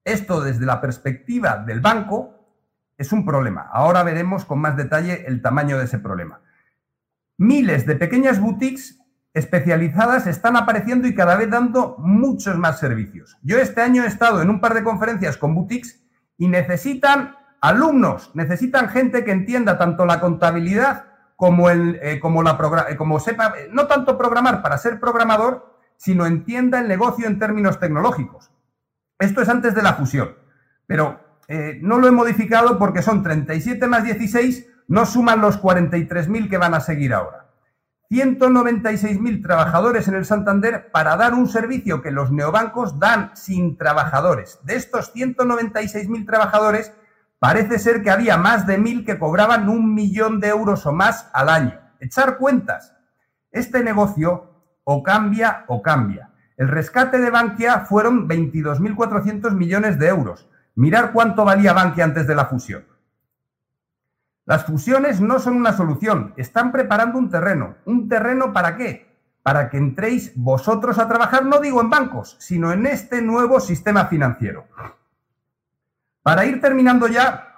Esto 0.04 0.40
desde 0.40 0.66
la 0.66 0.80
perspectiva 0.80 1.56
del 1.56 1.80
banco 1.80 2.35
es 2.98 3.12
un 3.12 3.24
problema. 3.24 3.68
Ahora 3.72 4.02
veremos 4.02 4.44
con 4.44 4.58
más 4.60 4.76
detalle 4.76 5.24
el 5.26 5.42
tamaño 5.42 5.78
de 5.78 5.84
ese 5.84 5.98
problema. 5.98 6.40
Miles 7.38 7.86
de 7.86 7.96
pequeñas 7.96 8.40
boutiques 8.40 8.98
especializadas 9.34 10.26
están 10.26 10.56
apareciendo 10.56 11.06
y 11.06 11.14
cada 11.14 11.36
vez 11.36 11.50
dando 11.50 11.96
muchos 11.98 12.56
más 12.56 12.78
servicios. 12.78 13.36
Yo 13.42 13.58
este 13.58 13.82
año 13.82 14.04
he 14.04 14.06
estado 14.06 14.40
en 14.40 14.48
un 14.48 14.60
par 14.60 14.72
de 14.72 14.82
conferencias 14.82 15.36
con 15.36 15.54
boutiques 15.54 16.02
y 16.38 16.48
necesitan 16.48 17.36
alumnos, 17.60 18.30
necesitan 18.34 18.88
gente 18.88 19.24
que 19.24 19.32
entienda 19.32 19.76
tanto 19.76 20.06
la 20.06 20.20
contabilidad 20.20 21.04
como, 21.36 21.68
el, 21.68 21.98
eh, 22.02 22.18
como, 22.18 22.42
la 22.42 22.56
eh, 22.88 22.96
como 22.96 23.20
sepa, 23.20 23.52
eh, 23.58 23.68
no 23.70 23.86
tanto 23.86 24.16
programar 24.16 24.62
para 24.62 24.78
ser 24.78 24.98
programador, 24.98 25.78
sino 25.98 26.24
entienda 26.24 26.80
el 26.80 26.88
negocio 26.88 27.26
en 27.26 27.38
términos 27.38 27.78
tecnológicos. 27.78 28.50
Esto 29.18 29.42
es 29.42 29.48
antes 29.50 29.74
de 29.74 29.82
la 29.82 29.94
fusión, 29.94 30.34
pero 30.86 31.25
no 31.48 31.98
lo 31.98 32.08
he 32.08 32.12
modificado 32.12 32.78
porque 32.78 33.02
son 33.02 33.22
37 33.22 33.86
más 33.86 34.04
16, 34.04 34.66
no 34.88 35.06
suman 35.06 35.40
los 35.40 35.60
43.000 35.60 36.48
que 36.48 36.58
van 36.58 36.74
a 36.74 36.80
seguir 36.80 37.14
ahora. 37.14 37.46
196.000 38.10 39.42
trabajadores 39.42 40.06
en 40.06 40.14
el 40.14 40.24
Santander 40.24 40.90
para 40.92 41.16
dar 41.16 41.34
un 41.34 41.48
servicio 41.48 42.02
que 42.02 42.12
los 42.12 42.30
neobancos 42.30 43.00
dan 43.00 43.32
sin 43.34 43.76
trabajadores. 43.76 44.60
De 44.62 44.76
estos 44.76 45.12
196.000 45.14 46.24
trabajadores, 46.24 46.92
parece 47.40 47.78
ser 47.78 48.02
que 48.02 48.10
había 48.10 48.36
más 48.36 48.66
de 48.66 48.78
1.000 48.78 49.04
que 49.04 49.18
cobraban 49.18 49.68
un 49.68 49.92
millón 49.92 50.40
de 50.40 50.48
euros 50.48 50.86
o 50.86 50.92
más 50.92 51.28
al 51.32 51.48
año. 51.48 51.80
Echar 51.98 52.38
cuentas. 52.38 52.94
Este 53.50 53.82
negocio 53.82 54.52
o 54.84 55.02
cambia 55.02 55.64
o 55.66 55.82
cambia. 55.82 56.30
El 56.56 56.68
rescate 56.68 57.18
de 57.18 57.30
Bankia 57.30 57.80
fueron 57.80 58.28
22.400 58.28 59.50
millones 59.52 59.98
de 59.98 60.08
euros. 60.08 60.48
Mirar 60.76 61.12
cuánto 61.12 61.44
valía 61.44 61.72
Bankia 61.72 62.04
antes 62.04 62.26
de 62.26 62.34
la 62.34 62.46
fusión. 62.46 62.84
Las 64.44 64.64
fusiones 64.64 65.20
no 65.20 65.40
son 65.40 65.56
una 65.56 65.72
solución, 65.72 66.34
están 66.36 66.70
preparando 66.70 67.18
un 67.18 67.30
terreno. 67.30 67.76
¿Un 67.86 68.08
terreno 68.08 68.52
para 68.52 68.76
qué? 68.76 69.06
Para 69.42 69.70
que 69.70 69.78
entréis 69.78 70.32
vosotros 70.36 70.98
a 70.98 71.08
trabajar, 71.08 71.44
no 71.44 71.60
digo 71.60 71.80
en 71.80 71.90
bancos, 71.90 72.36
sino 72.38 72.72
en 72.72 72.86
este 72.86 73.22
nuevo 73.22 73.58
sistema 73.58 74.06
financiero. 74.06 74.66
Para 76.22 76.44
ir 76.44 76.60
terminando 76.60 77.08
ya, 77.08 77.54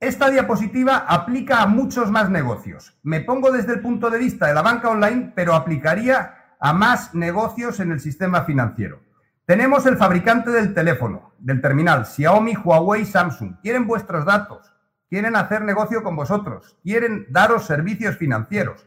esta 0.00 0.30
diapositiva 0.30 1.04
aplica 1.06 1.62
a 1.62 1.66
muchos 1.66 2.10
más 2.10 2.30
negocios. 2.30 2.98
Me 3.02 3.20
pongo 3.20 3.52
desde 3.52 3.74
el 3.74 3.80
punto 3.80 4.10
de 4.10 4.18
vista 4.18 4.46
de 4.46 4.54
la 4.54 4.62
banca 4.62 4.88
online, 4.88 5.32
pero 5.36 5.54
aplicaría 5.54 6.56
a 6.58 6.72
más 6.72 7.14
negocios 7.14 7.78
en 7.78 7.92
el 7.92 8.00
sistema 8.00 8.42
financiero. 8.42 9.11
Tenemos 9.44 9.86
el 9.86 9.96
fabricante 9.96 10.50
del 10.50 10.72
teléfono, 10.72 11.32
del 11.38 11.60
terminal, 11.60 12.06
Xiaomi, 12.06 12.54
Huawei, 12.54 13.04
Samsung. 13.04 13.56
Quieren 13.60 13.88
vuestros 13.88 14.24
datos, 14.24 14.72
quieren 15.10 15.34
hacer 15.34 15.62
negocio 15.62 16.04
con 16.04 16.14
vosotros, 16.14 16.78
quieren 16.84 17.26
daros 17.28 17.66
servicios 17.66 18.16
financieros. 18.16 18.86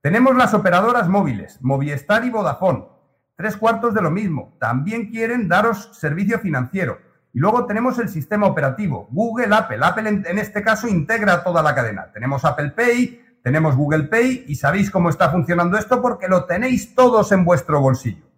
Tenemos 0.00 0.34
las 0.34 0.54
operadoras 0.54 1.08
móviles, 1.08 1.62
Movistar 1.62 2.24
y 2.24 2.30
Vodafone. 2.30 2.88
Tres 3.36 3.56
cuartos 3.56 3.94
de 3.94 4.02
lo 4.02 4.10
mismo. 4.10 4.56
También 4.58 5.08
quieren 5.08 5.48
daros 5.48 5.96
servicio 5.96 6.40
financiero. 6.40 6.98
Y 7.32 7.38
luego 7.38 7.64
tenemos 7.66 8.00
el 8.00 8.08
sistema 8.08 8.48
operativo, 8.48 9.06
Google, 9.12 9.54
Apple. 9.54 9.78
Apple 9.82 10.08
en, 10.08 10.26
en 10.26 10.38
este 10.40 10.64
caso 10.64 10.88
integra 10.88 11.44
toda 11.44 11.62
la 11.62 11.76
cadena. 11.76 12.10
Tenemos 12.12 12.44
Apple 12.44 12.72
Pay, 12.72 13.38
tenemos 13.44 13.76
Google 13.76 14.08
Pay 14.08 14.46
y 14.48 14.56
sabéis 14.56 14.90
cómo 14.90 15.10
está 15.10 15.30
funcionando 15.30 15.78
esto 15.78 16.02
porque 16.02 16.26
lo 16.26 16.44
tenéis 16.44 16.96
todos 16.96 17.30
en 17.30 17.44
vuestro 17.44 17.80
bolsillo. 17.80 18.31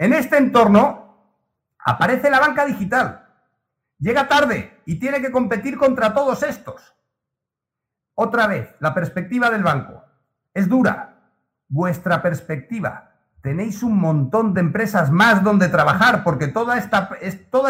En 0.00 0.14
este 0.14 0.38
entorno 0.38 1.36
aparece 1.78 2.30
la 2.30 2.40
banca 2.40 2.64
digital. 2.64 3.28
Llega 3.98 4.28
tarde 4.28 4.80
y 4.86 4.98
tiene 4.98 5.20
que 5.20 5.30
competir 5.30 5.76
contra 5.76 6.14
todos 6.14 6.42
estos. 6.42 6.94
Otra 8.14 8.46
vez, 8.46 8.74
la 8.80 8.94
perspectiva 8.94 9.50
del 9.50 9.62
banco. 9.62 10.02
Es 10.54 10.70
dura. 10.70 11.18
Vuestra 11.68 12.22
perspectiva. 12.22 13.10
Tenéis 13.42 13.82
un 13.82 13.98
montón 13.98 14.54
de 14.54 14.62
empresas 14.62 15.10
más 15.10 15.44
donde 15.44 15.68
trabajar 15.68 16.24
porque 16.24 16.48
todas 16.48 16.78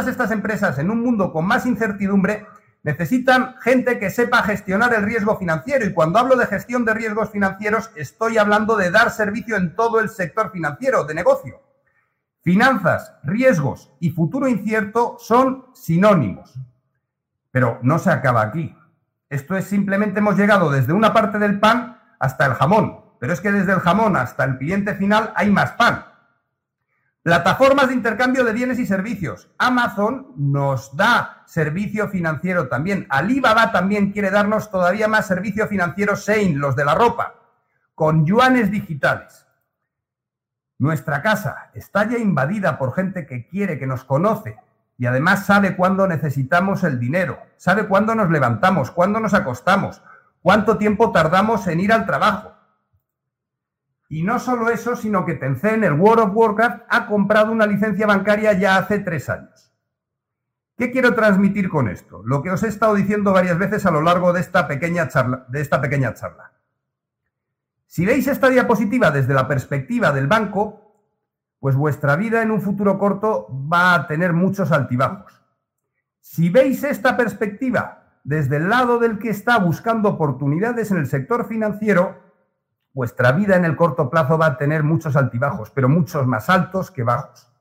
estas 0.07 0.31
empresas 0.31 0.79
en 0.79 0.93
un 0.93 1.03
mundo 1.03 1.33
con 1.33 1.45
más 1.47 1.67
incertidumbre 1.67 2.47
necesitan 2.85 3.57
gente 3.61 3.99
que 3.99 4.09
sepa 4.09 4.45
gestionar 4.45 4.95
el 4.95 5.03
riesgo 5.03 5.37
financiero. 5.37 5.85
Y 5.85 5.93
cuando 5.93 6.21
hablo 6.21 6.37
de 6.37 6.47
gestión 6.47 6.85
de 6.85 6.95
riesgos 6.95 7.31
financieros, 7.31 7.91
estoy 7.97 8.39
hablando 8.39 8.77
de 8.77 8.93
dar 8.93 9.11
servicio 9.11 9.57
en 9.57 9.75
todo 9.75 9.99
el 9.99 10.09
sector 10.11 10.53
financiero, 10.53 11.03
de 11.03 11.15
negocio. 11.15 11.70
Finanzas, 12.43 13.15
riesgos 13.23 13.93
y 14.01 14.11
futuro 14.11 14.49
incierto 14.49 15.17
son 15.19 15.67
sinónimos. 15.75 16.59
Pero 17.51 17.79
no 17.83 17.99
se 17.99 18.11
acaba 18.11 18.41
aquí. 18.41 18.75
Esto 19.29 19.57
es 19.57 19.67
simplemente 19.67 20.21
hemos 20.21 20.37
llegado 20.37 20.71
desde 20.71 20.93
una 20.93 21.13
parte 21.13 21.39
del 21.39 21.61
pan 21.61 22.01
hasta 22.19 22.47
el 22.47 22.55
jamón. 22.55 23.01
Pero 23.21 23.35
es 23.35 23.41
que 23.41 23.53
desde 23.53 23.73
el 23.73 23.81
jamón 23.81 24.17
hasta 24.17 24.45
el 24.45 24.57
cliente 24.57 24.95
final 24.95 25.33
hay 25.37 25.51
más 25.51 25.73
pan. 25.73 26.07
Plataformas 27.23 27.89
de 27.89 27.95
intercambio 27.95 28.45
de 28.45 28.55
bienes 28.55 28.79
y 28.79 28.87
servicios. 28.87 29.51
Amazon 29.59 30.33
nos 30.37 30.97
da 30.97 31.43
servicio 31.47 32.09
financiero 32.09 32.69
también. 32.69 33.07
Alibaba 33.11 33.71
también 33.73 34.13
quiere 34.13 34.31
darnos 34.31 34.71
todavía 34.71 35.07
más 35.07 35.27
servicio 35.27 35.69
financiero. 35.69 36.17
Sein, 36.17 36.59
los 36.59 36.75
de 36.75 36.87
la 36.87 36.95
ropa, 36.95 37.35
con 37.95 38.25
yuanes 38.25 38.71
digitales. 38.71 39.47
Nuestra 40.81 41.21
casa 41.21 41.71
está 41.75 42.09
ya 42.09 42.17
invadida 42.17 42.79
por 42.79 42.95
gente 42.95 43.27
que 43.27 43.47
quiere, 43.47 43.79
que 43.79 43.87
nos 43.87 44.03
conoce 44.03 44.57
y 44.97 45.05
además 45.05 45.45
sabe 45.45 45.77
cuándo 45.77 46.07
necesitamos 46.07 46.85
el 46.85 46.99
dinero, 46.99 47.39
sabe 47.59 47.87
cuándo 47.87 48.15
nos 48.15 48.31
levantamos, 48.31 48.91
cuándo 48.91 49.21
nos 49.21 49.35
acostamos, 49.35 50.03
cuánto 50.41 50.79
tiempo 50.79 51.13
tardamos 51.13 51.67
en 51.67 51.81
ir 51.81 51.93
al 51.93 52.07
trabajo. 52.07 52.55
Y 54.09 54.23
no 54.23 54.39
solo 54.39 54.71
eso, 54.71 54.97
sino 54.97 55.27
que 55.27 55.35
Tencent, 55.35 55.85
el 55.85 55.93
World 55.93 56.31
of 56.31 56.31
Warcraft, 56.35 56.85
ha 56.89 57.07
comprado 57.07 57.53
una 57.53 57.67
licencia 57.67 58.07
bancaria 58.07 58.55
ya 58.55 58.79
hace 58.79 59.01
tres 59.01 59.29
años. 59.29 59.75
¿Qué 60.79 60.91
quiero 60.91 61.15
transmitir 61.15 61.69
con 61.69 61.89
esto? 61.89 62.23
Lo 62.25 62.43
que 62.43 62.53
os 62.53 62.63
he 62.63 62.69
estado 62.69 62.95
diciendo 62.95 63.35
varias 63.35 63.59
veces 63.59 63.85
a 63.85 63.91
lo 63.91 64.01
largo 64.01 64.33
de 64.33 64.41
esta 64.41 64.67
pequeña 64.67 65.09
charla. 65.09 65.45
De 65.49 65.61
esta 65.61 65.79
pequeña 65.79 66.15
charla. 66.15 66.53
Si 67.91 68.07
veis 68.07 68.29
esta 68.29 68.49
diapositiva 68.49 69.11
desde 69.11 69.35
la 69.35 69.49
perspectiva 69.49 70.13
del 70.13 70.29
banco, 70.29 70.95
pues 71.59 71.75
vuestra 71.75 72.15
vida 72.15 72.41
en 72.41 72.53
un 72.53 72.63
futuro 72.63 72.97
corto 73.01 73.49
va 73.51 73.95
a 73.95 74.07
tener 74.07 74.33
muchos 74.33 74.71
altibajos. 74.71 75.43
Si 76.21 76.51
veis 76.51 76.85
esta 76.85 77.17
perspectiva 77.17 78.21
desde 78.23 78.59
el 78.59 78.69
lado 78.69 79.01
del 79.01 79.19
que 79.19 79.31
está 79.31 79.59
buscando 79.59 80.11
oportunidades 80.11 80.93
en 80.93 80.99
el 80.99 81.09
sector 81.09 81.49
financiero, 81.49 82.17
vuestra 82.93 83.33
vida 83.33 83.57
en 83.57 83.65
el 83.65 83.75
corto 83.75 84.09
plazo 84.09 84.39
va 84.39 84.47
a 84.47 84.57
tener 84.57 84.85
muchos 84.85 85.17
altibajos, 85.17 85.73
pero 85.73 85.89
muchos 85.89 86.25
más 86.29 86.49
altos 86.49 86.93
que 86.93 87.03
bajos. 87.03 87.53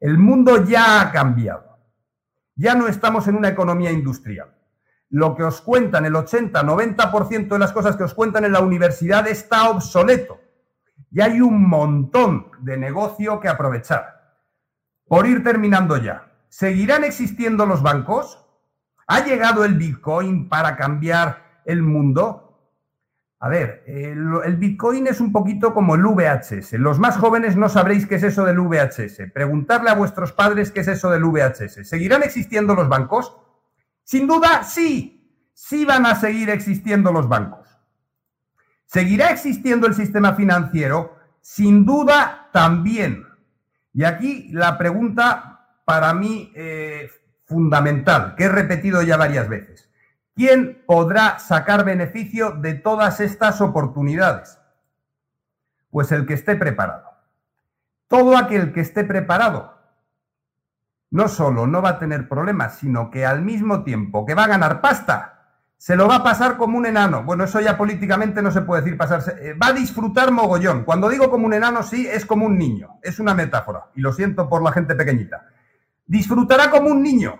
El 0.00 0.16
mundo 0.16 0.64
ya 0.64 1.02
ha 1.02 1.12
cambiado. 1.12 1.76
Ya 2.54 2.74
no 2.74 2.88
estamos 2.88 3.28
en 3.28 3.36
una 3.36 3.48
economía 3.48 3.92
industrial 3.92 4.57
lo 5.10 5.34
que 5.34 5.42
os 5.42 5.60
cuentan, 5.60 6.04
el 6.04 6.14
80-90% 6.14 7.48
de 7.48 7.58
las 7.58 7.72
cosas 7.72 7.96
que 7.96 8.04
os 8.04 8.14
cuentan 8.14 8.44
en 8.44 8.52
la 8.52 8.60
universidad 8.60 9.26
está 9.26 9.70
obsoleto. 9.70 10.40
Y 11.10 11.20
hay 11.20 11.40
un 11.40 11.68
montón 11.68 12.48
de 12.60 12.76
negocio 12.76 13.40
que 13.40 13.48
aprovechar. 13.48 14.36
Por 15.06 15.26
ir 15.26 15.42
terminando 15.42 15.96
ya, 15.96 16.32
¿seguirán 16.48 17.04
existiendo 17.04 17.64
los 17.64 17.82
bancos? 17.82 18.44
¿Ha 19.06 19.24
llegado 19.24 19.64
el 19.64 19.74
Bitcoin 19.74 20.50
para 20.50 20.76
cambiar 20.76 21.62
el 21.64 21.82
mundo? 21.82 22.44
A 23.40 23.48
ver, 23.48 23.84
el, 23.86 24.56
Bitcoin 24.56 25.06
es 25.06 25.20
un 25.20 25.32
poquito 25.32 25.72
como 25.72 25.94
el 25.94 26.02
VHS. 26.02 26.72
Los 26.74 26.98
más 26.98 27.16
jóvenes 27.16 27.56
no 27.56 27.70
sabréis 27.70 28.06
qué 28.06 28.16
es 28.16 28.24
eso 28.24 28.44
del 28.44 28.60
VHS. 28.60 29.30
Preguntarle 29.32 29.90
a 29.90 29.94
vuestros 29.94 30.32
padres 30.32 30.72
qué 30.72 30.80
es 30.80 30.88
eso 30.88 31.10
del 31.10 31.24
VHS. 31.24 31.88
¿Seguirán 31.88 32.22
existiendo 32.22 32.74
los 32.74 32.88
bancos? 32.88 33.34
Sin 34.08 34.26
duda, 34.26 34.64
sí, 34.64 35.22
sí 35.52 35.84
van 35.84 36.06
a 36.06 36.14
seguir 36.14 36.48
existiendo 36.48 37.12
los 37.12 37.28
bancos. 37.28 37.68
¿Seguirá 38.86 39.28
existiendo 39.28 39.86
el 39.86 39.92
sistema 39.92 40.32
financiero? 40.34 41.18
Sin 41.42 41.84
duda, 41.84 42.48
también. 42.50 43.26
Y 43.92 44.04
aquí 44.04 44.48
la 44.50 44.78
pregunta 44.78 45.60
para 45.84 46.14
mí 46.14 46.50
eh, 46.54 47.10
fundamental, 47.44 48.34
que 48.34 48.44
he 48.44 48.48
repetido 48.48 49.02
ya 49.02 49.18
varias 49.18 49.46
veces. 49.46 49.90
¿Quién 50.34 50.82
podrá 50.86 51.38
sacar 51.38 51.84
beneficio 51.84 52.52
de 52.52 52.72
todas 52.72 53.20
estas 53.20 53.60
oportunidades? 53.60 54.58
Pues 55.90 56.12
el 56.12 56.24
que 56.24 56.32
esté 56.32 56.56
preparado. 56.56 57.10
Todo 58.06 58.38
aquel 58.38 58.72
que 58.72 58.80
esté 58.80 59.04
preparado 59.04 59.77
no 61.10 61.28
solo 61.28 61.66
no 61.66 61.82
va 61.82 61.90
a 61.90 61.98
tener 61.98 62.28
problemas, 62.28 62.76
sino 62.78 63.10
que 63.10 63.24
al 63.24 63.42
mismo 63.42 63.82
tiempo 63.82 64.26
que 64.26 64.34
va 64.34 64.44
a 64.44 64.48
ganar 64.48 64.80
pasta, 64.80 65.38
se 65.78 65.94
lo 65.94 66.08
va 66.08 66.16
a 66.16 66.24
pasar 66.24 66.56
como 66.56 66.76
un 66.76 66.86
enano. 66.86 67.22
Bueno, 67.22 67.44
eso 67.44 67.60
ya 67.60 67.78
políticamente 67.78 68.42
no 68.42 68.50
se 68.50 68.62
puede 68.62 68.82
decir 68.82 68.98
pasarse. 68.98 69.36
Eh, 69.40 69.54
va 69.54 69.68
a 69.68 69.72
disfrutar 69.72 70.32
mogollón. 70.32 70.82
Cuando 70.82 71.08
digo 71.08 71.30
como 71.30 71.46
un 71.46 71.54
enano, 71.54 71.84
sí, 71.84 72.06
es 72.06 72.26
como 72.26 72.46
un 72.46 72.58
niño. 72.58 72.98
Es 73.00 73.20
una 73.20 73.32
metáfora. 73.32 73.86
Y 73.94 74.00
lo 74.00 74.12
siento 74.12 74.48
por 74.48 74.62
la 74.62 74.72
gente 74.72 74.96
pequeñita. 74.96 75.46
Disfrutará 76.04 76.68
como 76.70 76.90
un 76.90 77.00
niño. 77.00 77.38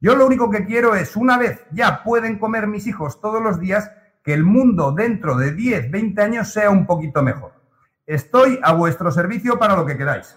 Yo 0.00 0.16
lo 0.16 0.26
único 0.26 0.50
que 0.50 0.66
quiero 0.66 0.96
es, 0.96 1.16
una 1.16 1.38
vez 1.38 1.64
ya 1.70 2.02
pueden 2.02 2.38
comer 2.38 2.66
mis 2.66 2.86
hijos 2.88 3.20
todos 3.20 3.40
los 3.40 3.60
días, 3.60 3.92
que 4.24 4.34
el 4.34 4.42
mundo 4.42 4.90
dentro 4.90 5.36
de 5.36 5.52
10, 5.52 5.90
20 5.90 6.22
años 6.22 6.52
sea 6.52 6.70
un 6.70 6.84
poquito 6.84 7.22
mejor. 7.22 7.52
Estoy 8.06 8.58
a 8.62 8.72
vuestro 8.72 9.10
servicio 9.12 9.58
para 9.58 9.76
lo 9.76 9.86
que 9.86 9.96
queráis. 9.96 10.36